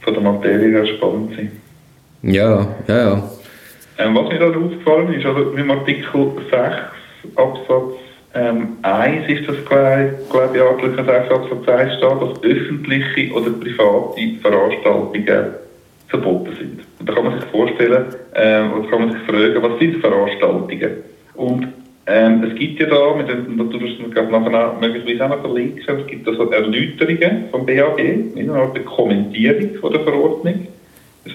von 0.00 0.14
der 0.14 0.22
Materie 0.22 0.70
her 0.70 0.86
spannend 0.86 1.36
sein. 1.36 1.52
Ja, 2.26 2.66
ja, 2.88 2.96
ja. 2.96 3.22
Ähm, 3.98 4.14
was 4.14 4.28
mir 4.28 4.38
da 4.38 4.48
aufgefallen 4.48 5.14
ist, 5.14 5.24
also 5.24 5.52
im 5.52 5.70
Artikel 5.70 6.32
6 6.50 7.36
Absatz 7.36 7.94
ähm, 8.34 8.76
eins 8.82 9.28
ist 9.28 9.48
das, 9.48 9.56
glaube 9.64 10.50
ich, 10.54 10.60
artlicher 10.60 11.08
Absatz 11.08 11.48
von 11.48 11.64
2 11.64 11.88
steht, 11.96 12.02
dass 12.02 12.42
öffentliche 12.42 13.32
oder 13.32 13.50
private 13.50 14.40
Veranstaltungen 14.42 15.54
verboten 16.08 16.56
sind. 16.58 16.80
Und 17.00 17.08
da 17.08 17.14
kann 17.14 17.24
man 17.24 17.40
sich 17.40 17.48
vorstellen, 17.50 18.04
äh, 18.34 18.62
oder 18.62 18.88
kann 18.90 19.00
man 19.00 19.12
sich 19.12 19.22
fragen, 19.22 19.62
was 19.62 19.78
sind 19.78 19.96
Veranstaltungen? 20.00 20.90
Und 21.34 21.68
ähm, 22.06 22.44
es 22.44 22.58
gibt 22.58 22.80
ja 22.80 22.86
da, 22.86 23.14
mit 23.16 23.28
dem, 23.28 23.56
da 23.56 23.64
tust 23.64 23.98
du 23.98 24.08
nachher 24.08 24.68
auch, 24.68 24.80
möglicherweise 24.80 25.24
auch 25.24 25.36
noch 25.36 25.40
verlinken, 25.40 25.98
es 25.98 26.06
gibt 26.06 26.28
also 26.28 26.50
Erläuterungen 26.50 27.44
vom 27.50 27.64
BAG, 27.64 27.98
innerhalb 28.34 28.74
der 28.74 28.84
Kommentierung 28.84 29.76
von 29.80 29.92
der 29.92 30.02
Verordnung. 30.02 30.66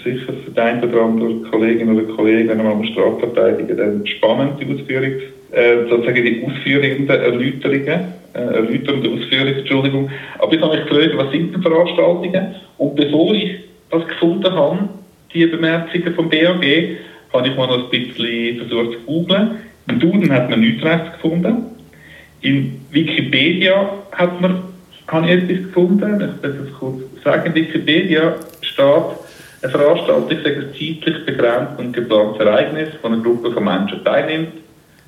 Sicher 0.04 0.34
für 0.44 0.52
den 0.52 0.60
einen 0.64 0.84
oder 0.84 1.02
anderen 1.04 1.44
Kolleginnen 1.50 1.96
oder 1.96 2.14
Kollegen, 2.16 2.50
wenn 2.50 2.58
man 2.58 2.80
mal 2.80 2.88
Strafverteidigen, 2.88 3.78
dann 3.78 4.08
spannend, 4.08 4.60
die 4.60 4.74
Ausführungs 4.74 5.24
äh, 5.52 5.90
sozusagen 5.90 6.24
die 6.24 6.46
ausführenden 6.46 7.10
Erläuterungen, 7.10 8.14
äh, 8.34 8.40
erläuternde 8.40 9.10
Ausführungen, 9.10 9.56
Entschuldigung. 9.58 10.10
Aber 10.40 10.54
jetzt 10.54 10.64
habe 10.64 10.78
ich 10.78 10.86
gefragt, 10.86 11.18
was 11.18 11.32
sind 11.32 11.54
denn 11.54 11.62
Veranstaltungen? 11.62 12.56
Und 12.78 12.96
bevor 12.96 13.34
ich 13.34 13.56
das 13.90 14.08
gefunden 14.08 14.52
habe, 14.54 14.90
die 15.34 15.46
Bemerkungen 15.46 16.16
vom 16.16 16.30
BAG, 16.30 16.64
habe 17.34 17.48
ich 17.48 17.56
mal 17.56 17.68
noch 17.68 17.84
ein 17.86 17.90
bisschen 17.90 18.58
versucht 18.58 18.94
zu 18.94 19.00
googeln. 19.06 19.52
Im 19.88 20.00
Duden 20.00 20.32
hat 20.32 20.50
man 20.50 20.60
nichts 20.62 20.84
rechts 20.84 21.14
gefunden. 21.14 21.66
In 22.42 22.82
Wikipedia 22.92 23.90
hat 24.12 24.42
man, 24.42 24.64
habe 25.08 25.26
ich 25.28 25.32
etwas 25.32 25.66
gefunden. 25.66 26.16
Ich 26.16 26.44
werde 26.44 26.58
das 26.64 26.80
kurz 26.80 27.02
sagen. 27.24 27.48
In 27.48 27.56
Wikipedia 27.56 28.36
steht, 28.62 28.86
eine 29.62 29.72
Veranstaltung 29.72 30.30
ist 30.30 30.46
ein 30.46 30.74
zeitlich 30.74 31.26
begrenzt 31.26 31.78
und 31.78 31.94
geplantes 31.94 32.46
Ereignis, 32.46 32.90
von 33.02 33.14
einer 33.14 33.24
Gruppe 33.24 33.52
von 33.52 33.64
Menschen 33.64 34.04
teilnimmt 34.04 34.54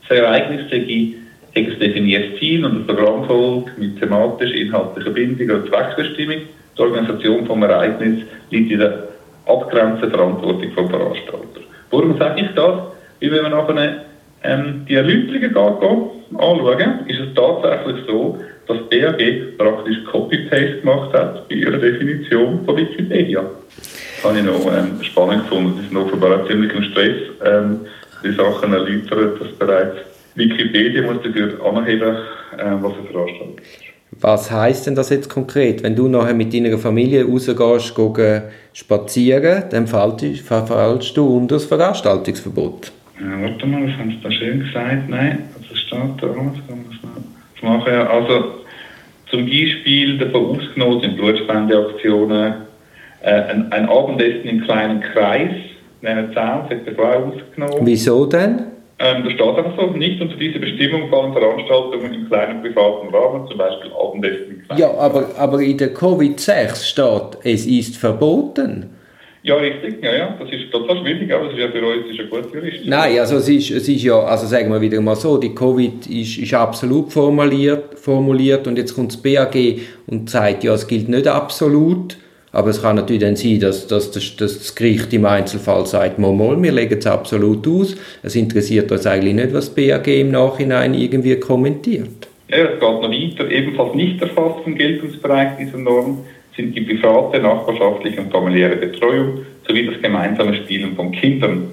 das 0.08 0.18
Ereignis 0.18 0.70
sei 0.70 1.14
ein 1.56 1.80
definiertes 1.80 2.40
Ziel 2.40 2.66
und 2.66 2.76
ein 2.76 2.88
Programm 2.88 3.26
folgt 3.26 3.78
mit 3.78 4.00
thematisch 4.00 4.52
inhaltlicher 4.52 5.12
Bindung 5.12 5.50
und 5.50 5.70
Zweckbestimmung. 5.70 6.42
Die 6.78 6.82
Organisation 6.82 7.46
des 7.46 7.70
Ereignisses 7.70 8.28
liegt 8.50 8.72
in 8.72 8.80
der 8.80 9.08
abgrenzten 9.46 10.10
Verantwortung 10.10 10.62
des 10.62 10.74
Veranstalters. 10.74 11.64
Warum 11.92 12.18
sage 12.18 12.42
ich 12.42 12.48
das? 12.56 12.74
Weil 13.22 13.32
wenn 13.32 13.44
wir 13.44 13.50
nachher 13.50 14.06
ähm, 14.44 14.86
die 14.90 14.96
Erläuterungen 14.96 16.10
anschauen, 16.34 17.08
ist 17.08 17.20
es 17.20 17.34
tatsächlich 17.36 18.06
so, 18.08 18.40
dass 18.68 18.78
BAG 18.90 19.58
praktisch 19.58 19.98
Copy-Paste 20.12 20.80
gemacht 20.82 21.14
hat 21.14 21.48
bei 21.50 21.56
ihrer 21.56 21.78
Definition 21.78 22.64
von 22.66 22.78
Wikipedia. 22.78 23.44
Das 23.76 24.24
habe 24.24 24.40
ich 24.40 24.46
noch 24.46 24.66
ähm, 24.68 25.04
spannend 25.04 25.44
gefunden. 25.44 25.74
Das 25.78 25.86
ist 25.86 25.94
noch 25.94 26.06
offenbar 26.06 26.48
ziemlich 26.48 26.74
im 26.74 26.84
Stress. 26.84 27.18
Ähm, 27.46 27.82
die 28.24 28.32
Sachen 28.32 28.74
erläutert, 28.74 29.42
dass 29.42 29.52
bereits 29.60 29.98
Wikipedia 30.36 31.02
muss 31.04 31.22
dafür 31.24 31.54
anheben, 31.66 32.16
äh, 32.58 32.82
was 32.82 32.94
eine 32.94 33.08
Veranstaltung 33.12 33.58
ist. 33.58 33.94
Was 34.22 34.52
heisst 34.52 34.88
denn 34.88 34.96
das 34.96 35.10
jetzt 35.10 35.30
konkret? 35.30 35.84
Wenn 35.84 35.96
du 35.96 36.08
nachher 36.08 36.34
mit 36.34 36.54
deiner 36.54 36.78
Familie 36.78 37.26
rausgehst, 37.26 37.96
gehen, 37.96 38.44
spazieren, 38.74 39.64
dann 39.72 39.88
fallst 39.88 41.18
du 41.18 41.26
unter 41.26 41.56
das 41.56 41.66
Veranstaltungsverbot. 41.66 42.92
Ja, 43.20 43.42
warte 43.42 43.66
mal, 43.66 43.86
das 43.88 43.98
haben 43.98 44.12
sie 44.12 44.20
da 44.22 44.32
schön 44.32 44.60
gesagt. 44.60 45.10
Nein, 45.10 45.40
also 45.56 45.76
steht 45.76 46.22
da, 46.22 46.28
zu 47.64 47.70
machen. 47.70 47.94
Also 47.94 48.44
zum 49.30 49.46
Beispiel 49.46 50.18
davon 50.18 50.60
ausgenommen 50.60 51.02
sind 51.02 51.18
Blutspendeaktionen, 51.18 52.54
äh, 53.22 53.32
ein, 53.32 53.72
ein 53.72 53.90
Abendessen 53.90 54.44
im 54.44 54.62
kleinen 54.64 55.02
Kreis, 55.02 55.52
nennen 56.02 56.34
Zaun, 56.34 56.66
das 56.70 56.80
hat 56.80 56.88
davon 56.88 57.32
ausgenommen. 57.32 57.86
Wieso 57.86 58.26
denn? 58.26 58.68
Ähm, 59.00 59.24
da 59.24 59.32
steht 59.32 59.42
einfach 59.42 59.74
so, 59.78 59.88
nicht 59.88 60.22
unter 60.22 60.36
diese 60.36 60.60
Bestimmung 60.60 61.10
fallen 61.10 61.34
Veranstaltungen 61.34 62.14
im 62.14 62.28
kleinen 62.28 62.62
privaten 62.62 63.14
Rahmen, 63.14 63.48
zum 63.48 63.58
Beispiel 63.58 63.92
Abendessen 64.00 64.52
im 64.52 64.64
kleinen 64.64 64.82
Ja, 64.82 64.94
aber, 64.98 65.30
aber 65.38 65.62
in 65.62 65.78
der 65.78 65.94
Covid-6 65.96 66.86
steht, 66.86 67.40
es 67.44 67.66
ist 67.66 67.98
verboten. 67.98 68.92
Ja, 69.46 69.56
richtig, 69.56 70.02
ja, 70.02 70.16
ja. 70.16 70.38
Das 70.40 70.50
ist 70.50 70.72
total 70.72 71.00
schwierig, 71.02 71.32
aber 71.34 71.48
es 71.48 71.54
ist 71.54 71.60
ja 71.60 71.68
für 71.68 71.86
uns 71.86 72.10
ist 72.10 72.18
ja 72.18 72.26
gut 72.28 72.54
Jurist. 72.54 72.86
Nein, 72.86 73.20
also 73.20 73.36
es 73.36 73.50
ist, 73.50 73.72
es 73.72 73.90
ist 73.90 74.02
ja, 74.02 74.18
also 74.18 74.48
sagen 74.48 74.72
wir 74.72 74.80
wieder 74.80 75.02
mal 75.02 75.18
so, 75.18 75.38
die 75.38 75.54
Covid 75.54 76.08
ist, 76.08 76.38
ist 76.38 76.54
absolut 76.54 77.12
formuliert, 77.12 78.00
formuliert 78.00 78.68
und 78.68 78.78
jetzt 78.78 78.96
kommt 78.96 79.12
das 79.12 79.22
BAG 79.22 79.82
und 80.08 80.30
sagt, 80.30 80.64
ja, 80.64 80.74
es 80.74 80.88
gilt 80.88 81.10
nicht 81.10 81.28
absolut, 81.28 82.18
aber 82.54 82.70
es 82.70 82.82
kann 82.82 82.96
natürlich 82.96 83.22
dann 83.22 83.36
sein, 83.36 83.60
dass, 83.60 83.86
dass, 83.86 84.12
das, 84.12 84.34
dass 84.38 84.60
das 84.60 84.76
Gericht 84.76 85.12
im 85.12 85.26
Einzelfall 85.26 85.86
sagt, 85.88 86.20
mal, 86.20 86.32
mal, 86.32 86.62
wir 86.64 86.72
legen 86.72 86.98
es 86.98 87.06
absolut 87.06 87.68
aus. 87.68 87.98
Es 88.22 88.38
interessiert 88.38 88.94
uns 88.94 89.06
eigentlich 89.06 89.34
nicht, 89.34 89.54
was 89.54 89.66
das 89.66 89.76
BAG 89.76 90.08
im 90.08 90.32
Nachhinein 90.32 90.94
irgendwie 90.94 91.36
kommentiert. 91.36 92.30
Ja, 92.48 92.60
es 92.60 92.80
geht 92.80 92.82
noch 92.82 93.02
weiter. 93.02 93.52
Ebenfalls 93.52 93.96
nicht 93.96 94.22
erfasst 94.22 94.60
im 94.66 94.76
Geltungsbereich 94.76 95.58
dieser 95.60 95.80
Norm 95.80 96.20
sind 96.56 96.76
die 96.76 96.82
private, 96.82 97.40
nachbarschaftliche 97.40 98.22
und 98.22 98.32
familiäre 98.32 98.76
Betreuung 98.76 99.46
sowie 99.68 99.88
das 99.88 100.02
gemeinsame 100.02 100.56
Spielen 100.56 100.96
von 100.96 101.12
Kindern. 101.12 101.72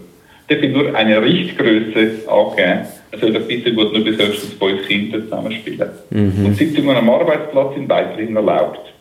Da 0.48 0.60
wird 0.60 0.72
nur 0.72 0.94
eine 0.94 1.22
Richtgröße 1.22 2.28
angegeben. 2.28 2.80
Also 3.12 3.30
das 3.30 3.46
bitte 3.46 3.76
wird 3.76 3.92
nur 3.92 4.04
bis 4.04 4.18
höchstens 4.18 4.54
fünf 4.54 4.86
Kinder 4.86 5.20
zusammenspielen. 5.20 5.88
Mhm. 6.10 6.46
Und 6.46 6.56
Sitzungen 6.56 6.96
am 6.96 7.10
Arbeitsplatz 7.10 7.74
sind 7.74 7.88
weiterhin 7.88 8.36
erlaubt. 8.36 8.92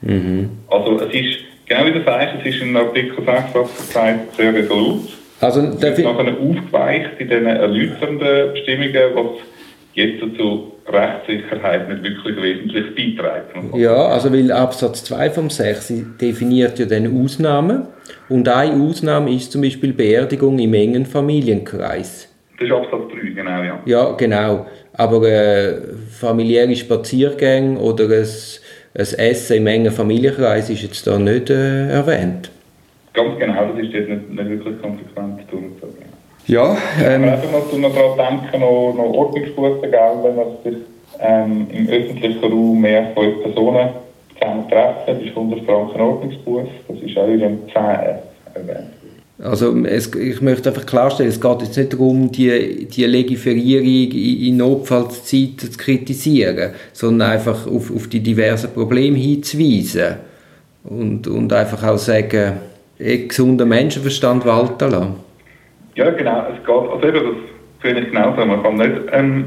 Mhm. 0.00 0.50
Also 0.68 1.00
es 1.00 1.14
ist, 1.14 1.38
genau 1.66 1.86
wie 1.86 1.92
du 1.92 2.04
sagst, 2.04 2.34
es 2.40 2.54
ist 2.54 2.62
in 2.62 2.76
Artikel 2.76 3.16
6 3.16 3.28
Absatz 3.28 3.90
2 3.90 4.14
sehr 4.36 4.54
resolut. 4.54 5.08
Also, 5.40 5.60
Es 5.60 5.74
ist 5.74 5.98
ich, 5.98 6.04
nachher 6.04 6.32
aufgeweicht 6.32 7.10
in 7.18 7.28
diesen 7.28 7.46
erläuternden 7.46 8.52
Bestimmungen, 8.52 8.94
was 9.14 9.26
jetzt 9.96 10.20
zu 10.36 10.72
Rechtssicherheit 10.86 11.88
nicht 11.88 12.04
wirklich 12.04 12.36
wesentlich 12.36 12.94
beiträgt. 12.94 13.76
ja, 13.76 13.94
also 13.94 14.32
weil 14.32 14.52
Absatz 14.52 15.02
2 15.04 15.30
vom 15.30 15.50
6 15.50 15.92
definiert 16.20 16.78
ja 16.78 16.86
dann 16.86 17.24
Ausnahmen 17.24 17.86
und 18.28 18.48
eine 18.48 18.80
Ausnahme 18.80 19.32
ist 19.32 19.50
zum 19.50 19.62
Beispiel 19.62 19.92
Beerdigung 19.92 20.58
im 20.58 20.74
engen 20.74 21.06
Familienkreis. 21.06 22.32
Das 22.58 22.68
ist 22.68 22.74
Absatz 22.74 23.10
3, 23.12 23.30
genau, 23.30 23.62
ja. 23.62 23.80
Ja, 23.86 24.12
genau. 24.12 24.66
Aber 24.92 25.26
äh, 25.26 25.74
familiäre 26.10 26.76
Spaziergänge 26.76 27.78
oder 27.78 28.04
ein, 28.04 28.26
ein 28.94 29.18
Essen 29.18 29.56
im 29.56 29.66
engen 29.66 29.92
Familienkreis 29.92 30.70
ist 30.70 30.82
jetzt 30.82 31.06
da 31.06 31.18
nicht 31.18 31.50
äh, 31.50 31.88
erwähnt. 31.88 32.50
Ganz 33.14 33.38
genau, 33.38 33.72
das 33.72 33.82
ist 33.82 33.92
jetzt 33.94 34.10
nicht, 34.10 34.30
nicht 34.30 34.50
wirklich 34.50 34.80
konsequent 34.82 35.40
durchgezogen. 35.50 35.75
Ja, 36.46 36.62
Aber 36.98 37.10
ähm, 37.10 37.24
einfach 37.24 37.50
noch, 37.50 37.78
noch 37.78 37.94
daran 37.94 38.40
denken, 38.40 38.60
noch, 38.60 38.94
noch 38.94 39.12
Ordnungsbussen, 39.12 39.82
gell, 39.82 40.00
wenn 40.22 40.36
man 40.36 40.46
sich 40.64 40.76
ähm, 41.20 41.66
im 41.72 41.88
öffentlichen 41.88 42.44
Raum 42.44 42.80
mehr 42.80 43.06
als 43.06 43.14
fünf 43.14 43.42
Personen 43.42 43.88
zusammen 44.38 44.68
treffen, 44.68 45.20
ist 45.26 45.36
100 45.36 45.64
Franken 45.64 46.00
Ordnungsbus. 46.00 46.68
Das 46.88 46.98
ist 47.00 47.18
auch 47.18 47.26
in 47.26 47.40
dem 47.40 47.58
10 47.72 47.82
erwähnt. 48.54 48.90
also 49.42 49.76
es, 49.84 50.14
ich 50.14 50.40
möchte 50.40 50.68
einfach 50.68 50.86
klarstellen, 50.86 51.30
es 51.30 51.40
geht 51.40 51.62
jetzt 51.62 51.76
nicht 51.76 51.92
darum, 51.92 52.30
die, 52.30 52.86
die 52.86 53.04
Legiferierung 53.04 54.12
in 54.12 54.56
Notfallzeiten 54.56 55.72
zu 55.72 55.78
kritisieren, 55.78 56.72
sondern 56.92 57.30
einfach 57.32 57.66
auf, 57.66 57.94
auf 57.94 58.06
die 58.06 58.20
diversen 58.20 58.72
Probleme 58.72 59.18
hinzuweisen 59.18 60.16
und, 60.84 61.26
und 61.26 61.52
einfach 61.52 61.82
auch 61.82 61.98
sagen, 61.98 62.52
gesunder 62.98 63.66
Menschenverstand 63.66 64.46
walten 64.46 64.90
lassen. 64.90 65.25
Ja, 65.96 66.10
genau. 66.10 66.46
Es 66.52 66.64
geht, 66.64 66.68
also 66.68 67.08
eben, 67.08 67.26
das 67.26 67.80
finde 67.80 68.02
ich 68.02 68.10
genauso. 68.10 68.44
Man 68.44 68.62
kann 68.62 68.76
nicht 68.76 68.92
ähm, 69.12 69.44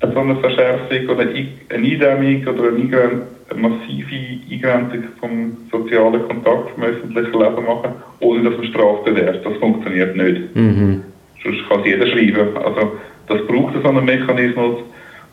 so 0.00 0.18
eine 0.18 0.36
Verschärfung 0.36 1.08
oder 1.08 1.22
eine 1.22 1.48
Eindämmung 1.70 2.46
oder 2.46 2.68
eine, 2.68 3.22
eine 3.50 3.60
massive 3.60 4.16
Eingrenzung 4.50 5.04
vom 5.18 5.56
sozialen 5.72 6.22
Kontakt 6.28 6.70
vom 6.70 6.84
öffentlichen 6.84 7.32
Leben 7.32 7.64
machen, 7.66 7.92
ohne 8.20 8.48
dass 8.48 8.58
man 8.58 8.66
Strafe 8.68 9.10
bewährt. 9.10 9.44
Das 9.44 9.56
funktioniert 9.56 10.16
nicht. 10.16 10.54
Mhm. 10.54 11.02
Sonst 11.42 11.68
kann 11.68 11.80
es 11.80 11.86
jeder 11.86 12.06
schreiben. 12.06 12.56
Also, 12.56 12.92
das 13.26 13.46
braucht 13.46 13.74
so 13.82 13.88
einen 13.88 14.04
Mechanismus. 14.04 14.76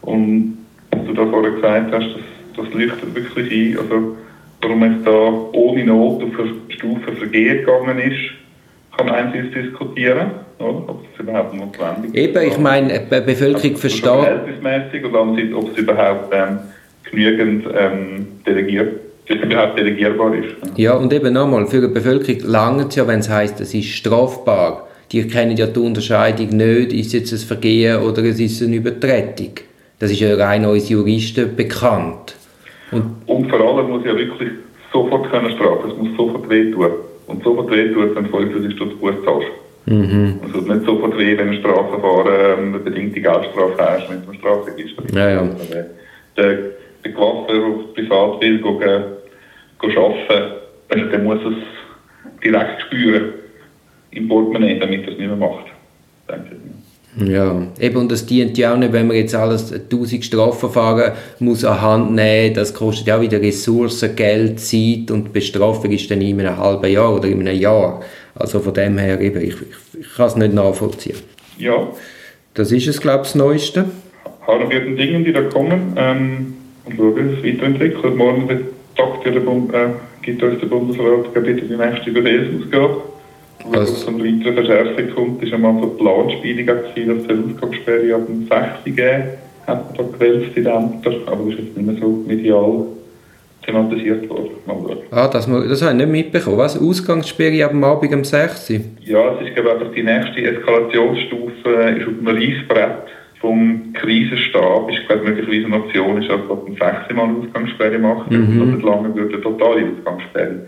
Und 0.02 0.58
was 0.92 1.06
du 1.06 1.14
da 1.14 1.26
vorher 1.28 1.52
gesagt 1.52 1.94
hast, 1.94 2.16
das, 2.16 2.66
das 2.66 2.74
leuchtet 2.74 3.16
wirklich 3.16 3.52
ein. 3.52 3.80
Also, 3.80 4.18
warum 4.62 4.84
es 4.84 5.04
da 5.04 5.12
ohne 5.12 5.86
Not 5.86 6.24
auf 6.24 6.40
eine 6.40 6.54
Stufe 6.70 7.12
Vergehen 7.12 7.60
gegangen 7.60 8.00
ist, 8.00 8.32
kann 8.98 9.08
man 9.08 9.16
einerseits 9.16 9.54
diskutieren, 9.54 10.45
oder? 10.60 10.90
ob 10.90 11.06
es 11.14 11.20
überhaupt 11.20 11.54
notwendig 11.54 12.14
ist. 12.14 12.16
Eben, 12.16 12.48
ich 12.48 12.58
meine, 12.58 13.00
die 13.00 13.22
Bevölkerung 13.22 13.72
Also, 13.72 13.78
versteht... 13.78 14.12
Andererseits, 14.12 15.54
ob 15.54 15.72
es 15.72 15.78
überhaupt 15.78 16.34
ähm, 16.34 16.60
genügend 17.10 17.66
ähm, 17.78 18.28
delegiert, 18.46 19.00
überhaupt 19.30 19.78
delegierbar 19.78 20.36
ist. 20.36 20.56
Ja, 20.76 20.94
und 20.96 21.12
eben 21.14 21.34
nochmal, 21.34 21.66
für 21.68 21.82
die 21.82 21.94
Bevölkerung 21.94 22.42
langt 22.50 22.90
es 22.90 22.96
ja, 22.96 23.08
wenn 23.08 23.20
es 23.20 23.30
heisst, 23.30 23.60
es 23.62 23.74
ist 23.74 23.88
strafbar. 23.88 24.88
Die 25.12 25.28
kennen 25.28 25.56
ja 25.56 25.68
die 25.68 25.80
Unterscheidung 25.80 26.50
nicht, 26.50 26.94
ist 26.94 27.14
jetzt 27.14 27.32
ein 27.32 27.40
Vergehen 27.40 28.02
oder 28.02 28.24
es 28.24 28.40
ist 28.40 28.62
eine 28.62 28.76
Übertretung. 28.76 29.52
Das 30.00 30.12
ist 30.12 30.20
ja 30.20 30.36
rein 30.36 30.66
uns 30.66 30.90
Juristen 30.90 31.56
bekannt. 31.56 32.36
Und 32.92 33.16
Und 33.28 33.50
vor 33.50 33.60
allem 33.60 33.90
muss 33.90 34.06
ja 34.06 34.16
wirklich 34.16 34.50
sofort 34.92 35.30
können 35.32 35.52
strafen. 35.52 35.92
Es 35.92 35.98
muss 35.98 36.18
sofort 36.18 36.50
wehtun. 36.50 36.92
Und 37.28 37.44
sofort 37.44 37.72
wehtun, 37.72 38.16
wenn 38.16 38.26
du 38.26 38.30
50 38.32 38.74
Stutz 38.74 38.94
Buß 39.00 39.14
zahlst. 39.24 39.48
Mhm. 39.86 40.40
Es 40.46 40.52
tut 40.52 40.68
nicht 40.68 40.86
sofort 40.86 41.18
weh, 41.18 41.38
wenn 41.38 41.50
ein 41.50 41.60
Strafverfahren 41.60 42.60
ähm, 42.60 42.68
eine 42.74 42.80
bedingte 42.80 43.22
Geldstrafe 43.22 43.78
hast 43.78 44.10
mit 44.10 44.28
dem 44.28 44.34
Strafregister. 44.36 45.04
Ja, 45.14 45.30
ja. 45.30 45.42
Also, 45.42 45.66
der, 45.72 45.86
der, 46.38 46.58
der 47.04 47.12
Gewaffer, 47.12 47.54
der 47.54 47.94
privat 47.94 48.42
will, 48.42 48.60
go, 48.60 48.80
go 48.80 49.88
arbeiten, 49.88 50.54
also, 50.90 51.06
der 51.12 51.20
muss 51.20 51.40
es 51.40 52.44
direkt 52.44 52.82
spüren 52.84 53.34
im 54.12 54.28
Portemonnaie, 54.28 54.80
damit 54.80 55.04
er 55.04 55.14
es 55.14 55.18
nicht 55.18 55.28
mehr 55.28 55.36
macht. 55.36 55.66
Denke 56.30 56.56
ich. 56.56 56.66
Ja, 57.18 57.68
eben, 57.80 57.96
und 57.96 58.12
das 58.12 58.26
dient 58.26 58.58
ja 58.58 58.74
auch 58.74 58.78
nicht, 58.78 58.92
wenn 58.92 59.08
man 59.08 59.16
jetzt 59.16 59.34
alles 59.36 59.72
1000 59.72 60.26
Strafverfahren 60.26 61.14
muss 61.40 61.64
an 61.64 61.82
Hand 61.82 62.12
nehmen, 62.14 62.54
das 62.54 62.74
kostet 62.74 63.08
ja 63.08 63.18
auch 63.18 63.22
wieder 63.22 63.42
Ressourcen, 63.42 64.16
Geld, 64.18 64.60
Zeit 64.60 65.12
und 65.12 65.26
die 65.26 65.32
Bestrafung 65.32 65.92
ist 65.92 66.12
dann 66.12 66.20
in 66.20 66.42
einem 66.42 66.58
halben 66.58 66.92
Jahr 66.92 67.16
oder 67.16 67.30
in 67.30 67.40
einem 67.40 67.58
Jahr. 67.58 68.02
Also 68.36 68.60
von 68.60 68.74
dem 68.74 68.98
her, 68.98 69.20
eben, 69.22 69.42
ich, 69.42 69.56
ich, 69.56 70.00
ich 70.02 70.16
kann 70.16 70.28
es 70.28 70.36
nicht 70.36 70.54
nachvollziehen. 70.54 71.18
Ja, 71.58 71.88
Das 72.54 72.72
ist 72.72 72.88
es, 72.88 73.00
glaube 73.02 73.24
ich, 73.24 73.32
das 73.32 73.36
Neueste. 73.36 73.86
haben 74.46 74.70
wir 74.70 74.80
den 74.82 74.98
Dingen, 74.98 75.24
die 75.24 75.34
da 75.34 75.42
kommen, 75.44 75.94
ähm, 75.98 76.54
und 76.86 76.98
schauen, 76.98 77.38
wie 77.42 77.50
es 77.50 77.56
weiterentwickelt. 77.56 78.16
Morgen 78.16 78.48
ja 79.26 79.32
der 79.32 79.40
Bund, 79.40 79.74
äh, 79.74 79.88
gibt 80.22 80.42
uns 80.44 80.60
der 80.60 80.68
Bundesrat 80.68 81.34
bitte 81.34 81.62
die 81.66 81.76
nächste 81.76 82.12
Befehlsausgabe. 82.12 83.02
Wenn 83.70 83.82
Was? 83.82 83.90
es 83.90 84.02
zu 84.02 84.10
einer 84.10 84.20
weiteren 84.24 84.54
Verschärfung 84.54 85.16
kommt, 85.16 85.44
ist 85.44 85.54
einmal 85.54 85.82
so 85.82 85.88
die 85.88 85.98
Planspielung 86.04 86.66
gewesen, 86.66 87.18
dass 87.18 87.28
die 87.28 87.54
Ausgangssperre 87.54 88.16
ab 88.16 88.28
dem 88.28 88.48
6. 88.48 88.96
geben, 88.96 89.24
hat 89.66 89.98
man 89.98 89.98
da 89.98 90.18
gewählt, 90.18 90.56
die 90.56 90.60
Ämter, 90.60 91.14
aber 91.26 91.46
das 91.46 91.54
ist 91.54 91.60
jetzt 91.60 91.78
nicht 91.78 91.88
mehr 91.88 91.96
so 92.00 92.24
medial 92.28 92.86
thematisiert 93.66 94.30
worden. 94.30 94.52
Mal 94.66 94.76
schauen. 94.76 94.98
Ah, 95.12 95.28
das, 95.28 95.46
das 95.48 95.82
habe 95.82 95.92
ich 95.92 95.98
nicht 95.98 96.10
mitbekommen. 96.10 96.58
Was? 96.58 96.80
Ausgangssperre 96.80 97.66
ab 97.66 97.72
dem 97.72 97.84
Abend 97.84 98.14
um 98.14 98.24
6 98.24 98.70
Uhr? 98.70 98.80
Ja, 99.02 99.34
es 99.34 99.48
ist 99.48 99.56
glaube 99.56 99.70
ich 99.70 99.76
einfach 99.76 99.94
die 99.94 100.04
nächste 100.04 100.42
Eskalationsstufe 100.42 101.70
äh, 101.70 102.00
ist 102.00 102.08
auf 102.08 102.14
dem 102.14 102.28
Reissbrett 102.28 103.04
vom 103.40 103.94
Krisenstab. 103.94 104.90
Ist 104.92 105.08
glaube 105.08 105.24
ich 105.24 105.30
möglicherweise 105.30 105.66
eine 105.66 105.84
Option, 105.84 106.22
ist 106.22 106.30
dass 106.30 106.40
man 106.48 106.66
sechs 106.68 107.16
Mal 107.16 107.30
Ausgangssperre 107.30 108.00
macht. 108.00 108.32
Mhm. 108.32 108.60
Das 108.60 108.68
nicht 108.68 108.84
lange 108.84 109.16
würde 109.16 109.34
eine 109.34 109.44
totale 109.44 109.86
Ausgangssperre. 109.92 110.66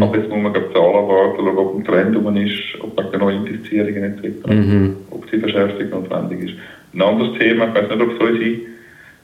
Aber 0.00 0.16
jetzt 0.16 0.28
muss 0.28 0.42
man 0.42 0.52
glaube 0.52 0.72
Zahlen 0.72 1.08
warten, 1.08 1.38
schauen, 1.38 1.58
ob 1.58 1.76
ein 1.76 1.84
Trend 1.84 2.16
rum 2.16 2.36
ist, 2.36 2.58
ob 2.80 2.98
wegen 2.98 3.10
der 3.10 3.20
Neuinfizierungen 3.20 4.04
etc. 4.04 4.46
Mhm. 4.48 4.96
Ob 5.10 5.30
die 5.30 5.38
Verschärfung 5.38 5.90
notwendig 5.90 6.50
ist. 6.50 6.54
Ein 6.92 7.02
anderes 7.02 7.38
Thema, 7.38 7.68
ich 7.68 7.74
weiß 7.74 7.88
nicht, 7.88 8.02
ob 8.02 8.18
so 8.18 8.26
unsere 8.26 8.56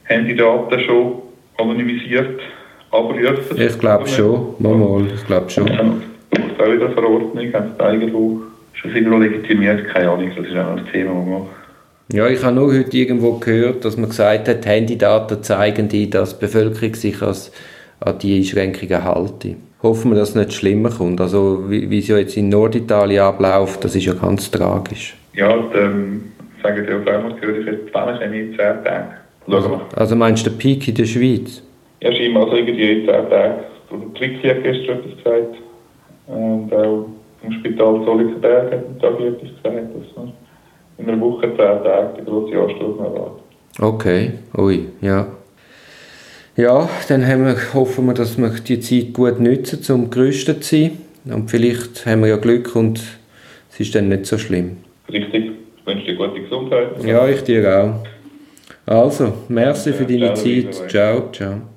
Handydaten 0.05 0.81
schon 0.81 1.23
anonymisiert 1.59 2.41
abrufen. 2.96 3.61
Ich 3.61 3.78
glaube 3.78 4.09
schon. 4.09 4.54
Mal, 4.59 4.74
mal, 4.74 5.06
ich 5.14 5.26
glaube 5.26 5.50
schon. 5.50 5.66
Ja, 5.66 5.80
es 6.30 6.61
auch 6.61 6.72
wieder 6.72 6.90
Verordnung, 6.90 7.52
sie 7.52 7.85
irgendwo 7.85 8.42
schon 8.74 8.94
irgendwo 8.94 9.18
legitimiert, 9.18 9.87
keine 9.88 10.11
Ahnung, 10.11 10.30
das 10.37 10.46
ist 10.46 10.56
auch 10.56 10.76
ein 10.76 10.87
Thema, 10.92 11.14
das 11.14 11.26
man 11.26 11.46
Ja, 12.12 12.28
ich 12.28 12.42
habe 12.44 12.54
nur 12.54 12.72
heute 12.72 12.96
irgendwo 12.96 13.32
gehört, 13.38 13.85
dass 13.85 13.96
man 13.96 14.11
gesagt 14.11 14.48
hat, 14.48 14.66
Handydaten 14.66 15.42
zeigen 15.42 15.88
die, 15.88 16.11
dass 16.11 16.38
die 16.38 16.44
Bevölkerung 16.44 16.94
sich 16.94 17.20
als, 17.22 17.52
an 18.00 18.18
die 18.18 18.38
Einschränkungen 18.38 19.04
halte. 19.04 19.56
Hoffen 19.82 20.12
wir, 20.12 20.18
dass 20.18 20.30
es 20.30 20.35
nicht 20.35 20.52
schlimmer 20.52 20.90
kommt. 20.90 21.20
Also 21.20 21.64
wie, 21.68 21.88
wie 21.90 21.98
es 21.98 22.09
ja 22.09 22.18
jetzt 22.18 22.37
in 22.37 22.48
Norditalien 22.48 23.22
abläuft, 23.22 23.85
das 23.85 23.94
ist 23.94 24.06
ja 24.06 24.14
ganz 24.14 24.50
tragisch. 24.50 25.16
Ja, 25.35 25.50
und, 25.50 25.74
ähm, 25.74 26.24
sagen 26.62 26.87
die 26.87 26.92
auch 26.92 27.14
einmal 27.14 27.35
gehört, 27.35 27.59
ich 27.61 27.66
hätte 27.66 27.92
10 27.92 28.18
Chemie 28.18 28.40
in 28.40 28.50
10 28.50 28.56
Tagen. 28.56 29.14
Schauen 29.48 29.70
wir. 29.70 29.80
Also 29.94 30.16
meinst 30.16 30.46
du 30.46 30.50
den 30.50 30.59
Peak 30.59 30.88
in 30.88 30.94
der 30.94 31.04
Schweiz? 31.04 31.62
Ja, 32.07 32.12
scheinbar 32.12 32.45
also 32.45 32.57
irgendwie 32.57 33.05
10 33.05 33.07
Tage. 33.07 33.55
Der 33.90 34.14
Tricki 34.14 34.49
hat 34.49 34.62
gestern 34.62 34.99
etwas 34.99 35.16
gesagt. 35.16 35.57
Und 36.29 36.73
auch 36.73 37.09
im 37.42 37.53
Spital 37.53 38.05
Zollikenberg 38.05 38.73
hat 38.73 38.85
am 38.87 38.99
Tag 39.01 39.21
etwas 39.21 39.40
gesagt, 39.40 39.64
dass 39.64 40.16
man 40.16 40.33
in 40.99 41.09
einer 41.09 41.21
Woche 41.21 41.49
10 41.49 41.57
Tage 41.57 42.23
grossen 42.25 42.57
Anstoß 42.57 42.97
noch 42.97 43.05
erwartet. 43.05 43.42
Okay, 43.81 44.31
ui, 44.57 44.87
ja. 45.01 45.27
Ja, 46.57 46.88
dann 47.09 47.27
haben 47.27 47.45
wir, 47.45 47.57
hoffen 47.75 48.07
wir, 48.07 48.14
dass 48.14 48.38
wir 48.38 48.49
die 48.49 48.81
Zeit 48.81 49.12
gut 49.12 49.40
nutzen, 49.40 49.95
um 49.95 50.09
gerüstet 50.09 50.64
zu 50.64 50.77
sein. 50.77 50.92
Und 51.27 51.51
vielleicht 51.51 52.07
haben 52.07 52.21
wir 52.21 52.29
ja 52.29 52.37
Glück 52.37 52.75
und 52.77 53.01
es 53.71 53.81
ist 53.81 53.95
dann 53.95 54.09
nicht 54.09 54.27
so 54.27 54.38
schlimm. 54.38 54.79
Richtig. 55.12 55.51
Ich 55.77 55.87
wünsche 55.87 56.07
dir 56.07 56.16
gute 56.16 56.40
Gesundheit. 56.40 57.05
Ja, 57.05 57.29
ich 57.29 57.42
dir 57.42 58.01
auch. 58.87 58.92
Also, 58.92 59.33
merci 59.49 59.92
für 59.92 60.05
deine 60.05 60.35
Ciao, 60.35 60.37
Zeit. 60.37 60.90
Ciao, 60.90 61.33
ciao. 61.33 61.76